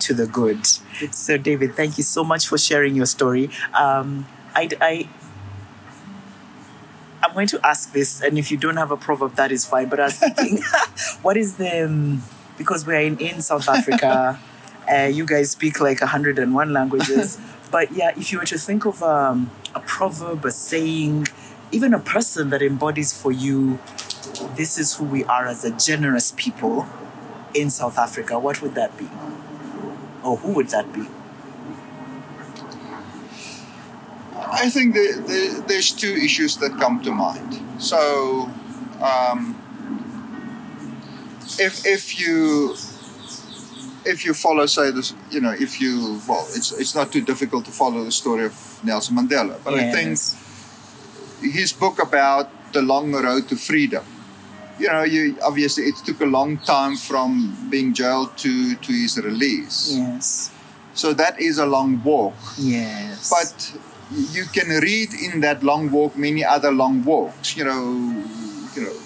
to 0.00 0.12
the 0.12 0.26
good. 0.26 0.66
So, 1.12 1.36
David, 1.38 1.76
thank 1.76 1.96
you 1.98 2.04
so 2.04 2.24
much 2.24 2.48
for 2.48 2.58
sharing 2.58 2.96
your 2.96 3.06
story. 3.06 3.48
Um, 3.72 4.26
I, 4.54 4.68
I, 4.80 5.08
I'm 7.22 7.32
going 7.32 7.46
to 7.48 7.60
ask 7.64 7.92
this, 7.92 8.20
and 8.20 8.38
if 8.38 8.50
you 8.50 8.56
don't 8.58 8.76
have 8.76 8.90
a 8.90 8.96
proverb, 8.96 9.34
that 9.36 9.50
is 9.50 9.64
fine. 9.64 9.88
But 9.88 10.00
I 10.00 10.04
was 10.04 10.18
thinking, 10.18 10.62
what 11.22 11.36
is 11.36 11.56
the 11.56 11.84
um, 11.86 12.22
because 12.58 12.86
we're 12.86 13.00
in, 13.00 13.18
in 13.18 13.40
South 13.40 13.68
Africa, 13.68 14.38
uh, 14.90 15.04
you 15.04 15.24
guys 15.26 15.50
speak 15.50 15.80
like 15.80 16.00
101 16.00 16.72
languages. 16.72 17.38
but 17.70 17.92
yeah, 17.92 18.12
if 18.16 18.32
you 18.32 18.38
were 18.38 18.44
to 18.46 18.58
think 18.58 18.84
of 18.84 19.02
um, 19.02 19.50
a 19.74 19.80
proverb, 19.80 20.44
a 20.44 20.50
saying, 20.50 21.28
even 21.72 21.94
a 21.94 21.98
person 21.98 22.50
that 22.50 22.62
embodies 22.62 23.12
for 23.12 23.32
you, 23.32 23.78
this 24.56 24.78
is 24.78 24.96
who 24.96 25.04
we 25.04 25.24
are 25.24 25.46
as 25.46 25.64
a 25.64 25.70
generous 25.70 26.32
people 26.36 26.86
in 27.54 27.70
South 27.70 27.98
Africa, 27.98 28.38
what 28.38 28.62
would 28.62 28.74
that 28.74 28.96
be? 28.96 29.08
Or 30.22 30.36
who 30.36 30.52
would 30.52 30.68
that 30.68 30.92
be? 30.92 31.06
i 34.54 34.70
think 34.70 34.94
the, 34.94 35.22
the, 35.26 35.64
there's 35.66 35.90
two 35.90 36.14
issues 36.14 36.56
that 36.58 36.70
come 36.78 37.02
to 37.02 37.10
mind 37.10 37.60
so 37.78 38.48
um, 39.02 39.56
if 41.58 41.84
if 41.86 42.20
you 42.20 42.74
if 44.06 44.24
you 44.24 44.34
follow 44.34 44.66
say 44.66 44.90
this 44.90 45.14
you 45.30 45.40
know 45.40 45.52
if 45.66 45.80
you 45.80 46.20
well 46.28 46.46
it's 46.56 46.72
it's 46.72 46.94
not 46.94 47.10
too 47.12 47.20
difficult 47.22 47.64
to 47.64 47.70
follow 47.70 48.04
the 48.04 48.12
story 48.12 48.44
of 48.44 48.54
nelson 48.84 49.16
mandela 49.16 49.56
but 49.64 49.74
i 49.74 49.90
think 49.92 50.10
Yes. 50.10 50.34
his 51.40 51.72
book 51.72 51.96
about 52.02 52.48
the 52.72 52.82
long 52.82 53.12
road 53.12 53.48
to 53.48 53.56
freedom. 53.56 54.04
You 54.78 54.88
know, 54.88 55.04
you 55.04 55.36
obviously 55.42 55.84
it 55.84 55.94
took 56.04 56.20
a 56.20 56.26
long 56.26 56.58
time 56.58 56.96
from 56.96 57.30
being 57.70 57.94
jailed 57.94 58.36
to 58.38 58.74
to 58.74 58.90
his 58.92 59.16
release. 59.22 59.94
Yes. 59.94 60.50
So 60.94 61.12
that 61.14 61.38
is 61.38 61.58
a 61.58 61.66
long 61.66 62.02
walk. 62.02 62.34
Yes. 62.58 63.30
But 63.30 63.54
you 64.36 64.44
can 64.56 64.68
read 64.82 65.10
in 65.14 65.40
that 65.46 65.62
long 65.62 65.90
walk 65.92 66.16
many 66.18 66.42
other 66.44 66.72
long 66.72 67.04
walks. 67.04 67.56
You 67.56 67.64
know, 67.70 67.84
you 68.74 68.80
know, 68.84 68.96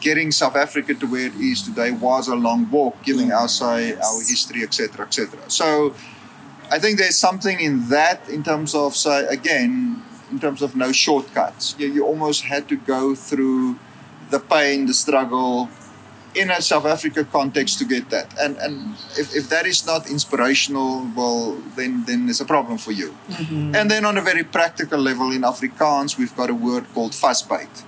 getting 0.00 0.32
South 0.32 0.56
Africa 0.56 0.94
to 0.94 1.06
where 1.06 1.26
it 1.26 1.34
is 1.34 1.62
today 1.62 1.90
was 1.90 2.28
a 2.28 2.34
long 2.34 2.70
walk, 2.70 3.02
given 3.02 3.20
giving 3.20 3.32
our 3.32 3.48
say 3.48 3.94
our 3.94 4.20
history, 4.20 4.62
etc., 4.62 5.06
etc. 5.06 5.38
So 5.48 5.94
I 6.70 6.78
think 6.78 6.98
there's 6.98 7.16
something 7.16 7.60
in 7.60 7.88
that 7.88 8.28
in 8.28 8.42
terms 8.42 8.74
of 8.74 8.96
say 8.96 9.26
again 9.26 10.02
in 10.30 10.38
terms 10.38 10.62
of 10.62 10.76
no 10.76 10.92
shortcuts. 10.92 11.74
You, 11.78 11.88
you 11.92 12.06
almost 12.06 12.44
had 12.44 12.68
to 12.68 12.76
go 12.76 13.14
through 13.14 13.78
the 14.30 14.38
pain, 14.38 14.86
the 14.86 14.94
struggle 14.94 15.68
in 16.34 16.50
a 16.50 16.62
South 16.62 16.86
Africa 16.86 17.24
context 17.24 17.78
to 17.78 17.84
get 17.84 18.10
that. 18.10 18.32
And 18.38 18.56
and 18.58 18.94
if, 19.18 19.34
if 19.34 19.48
that 19.48 19.66
is 19.66 19.84
not 19.86 20.08
inspirational, 20.08 21.06
well 21.16 21.56
then 21.76 22.04
then 22.04 22.26
there's 22.26 22.40
a 22.40 22.44
problem 22.44 22.78
for 22.78 22.92
you. 22.92 23.10
Mm-hmm. 23.28 23.74
And 23.74 23.90
then 23.90 24.04
on 24.04 24.16
a 24.16 24.22
very 24.22 24.44
practical 24.44 25.00
level 25.00 25.32
in 25.32 25.42
Afrikaans 25.42 26.18
we've 26.18 26.36
got 26.36 26.50
a 26.50 26.54
word 26.54 26.86
called 26.94 27.12
vasbyt. 27.12 27.82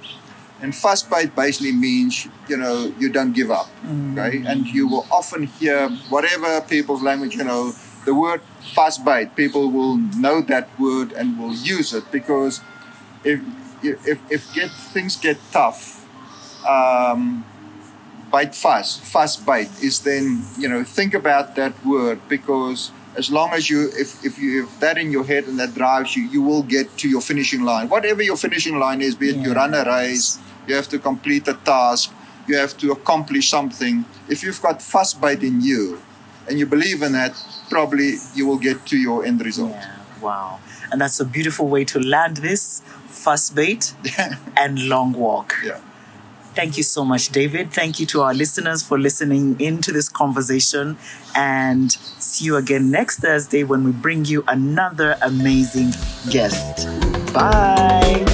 And 0.62 0.72
vasbyt 0.72 1.34
basically 1.34 1.72
means, 1.72 2.28
you 2.48 2.56
know, 2.56 2.94
you 2.98 3.10
don't 3.10 3.32
give 3.32 3.50
up. 3.50 3.68
Okay? 4.12 4.44
And 4.46 4.66
you 4.66 4.86
will 4.86 5.06
often 5.10 5.48
hear 5.48 5.88
whatever 6.08 6.60
people's 6.60 7.02
language, 7.02 7.34
you 7.34 7.44
know, 7.44 7.72
the 8.04 8.14
word 8.14 8.40
vasbyt, 8.74 9.34
people 9.36 9.70
will 9.70 9.96
know 9.96 10.40
that 10.42 10.68
word 10.78 11.12
and 11.12 11.38
will 11.38 11.54
use 11.54 11.92
it 11.92 12.10
because 12.10 12.60
if 13.24 13.40
if 13.82 14.18
if 14.30 14.54
get 14.54 14.70
things 14.70 15.16
get 15.16 15.38
tough, 15.50 16.06
um, 16.66 17.44
bite 18.30 18.54
fast, 18.54 19.02
vasbyt 19.02 19.82
is 19.82 20.00
then 20.00 20.42
you 20.58 20.68
know 20.68 20.84
think 20.84 21.14
about 21.14 21.54
that 21.56 21.74
word 21.84 22.20
because 22.28 22.90
as 23.16 23.30
long 23.30 23.52
as 23.52 23.68
you 23.68 23.90
if, 23.94 24.24
if 24.24 24.38
you 24.38 24.62
have 24.62 24.80
that 24.80 24.98
in 24.98 25.12
your 25.12 25.24
head 25.24 25.44
and 25.44 25.58
that 25.58 25.74
drives 25.74 26.16
you, 26.16 26.24
you 26.24 26.42
will 26.42 26.62
get 26.62 26.96
to 26.98 27.08
your 27.08 27.20
finishing 27.20 27.62
line. 27.62 27.88
Whatever 27.88 28.22
your 28.22 28.36
finishing 28.36 28.78
line 28.78 29.00
is, 29.00 29.14
be 29.14 29.30
it 29.30 29.36
you 29.36 29.52
run 29.52 29.74
a 29.74 29.84
race, 29.84 30.38
you 30.66 30.74
have 30.74 30.88
to 30.88 30.98
complete 30.98 31.48
a 31.48 31.54
task, 31.54 32.12
you 32.46 32.56
have 32.56 32.76
to 32.78 32.92
accomplish 32.92 33.48
something. 33.48 34.04
If 34.28 34.42
you've 34.42 34.60
got 34.60 34.78
vasbyt 34.80 35.42
in 35.42 35.60
you 35.60 36.00
and 36.48 36.58
you 36.58 36.66
believe 36.66 37.02
in 37.02 37.12
that, 37.12 37.34
probably 37.70 38.14
you 38.34 38.46
will 38.46 38.58
get 38.58 38.84
to 38.86 38.96
your 38.96 39.24
end 39.24 39.44
result. 39.44 39.72
Yeah, 39.72 39.96
wow. 40.20 40.60
And 40.90 41.00
that's 41.00 41.20
a 41.20 41.24
beautiful 41.24 41.68
way 41.68 41.84
to 41.86 41.98
land 41.98 42.38
this 42.38 42.82
vasbyt 43.08 43.94
and 44.56 44.88
long 44.88 45.12
walk. 45.12 45.54
yeah. 45.64 45.80
Thank 46.54 46.76
you 46.76 46.82
so 46.82 47.02
much, 47.02 47.30
David. 47.30 47.72
Thank 47.72 47.98
you 47.98 48.04
to 48.06 48.20
our 48.20 48.34
listeners 48.34 48.82
for 48.82 48.98
listening 48.98 49.58
into 49.58 49.90
this 49.90 50.10
conversation. 50.10 50.98
And 51.34 51.90
see 51.90 52.44
you 52.44 52.56
again 52.56 52.90
next 52.90 53.20
Thursday 53.20 53.64
when 53.64 53.84
we 53.84 53.92
bring 53.92 54.26
you 54.26 54.44
another 54.46 55.16
amazing 55.22 55.92
guest. 56.30 56.86
Bye. 57.32 58.31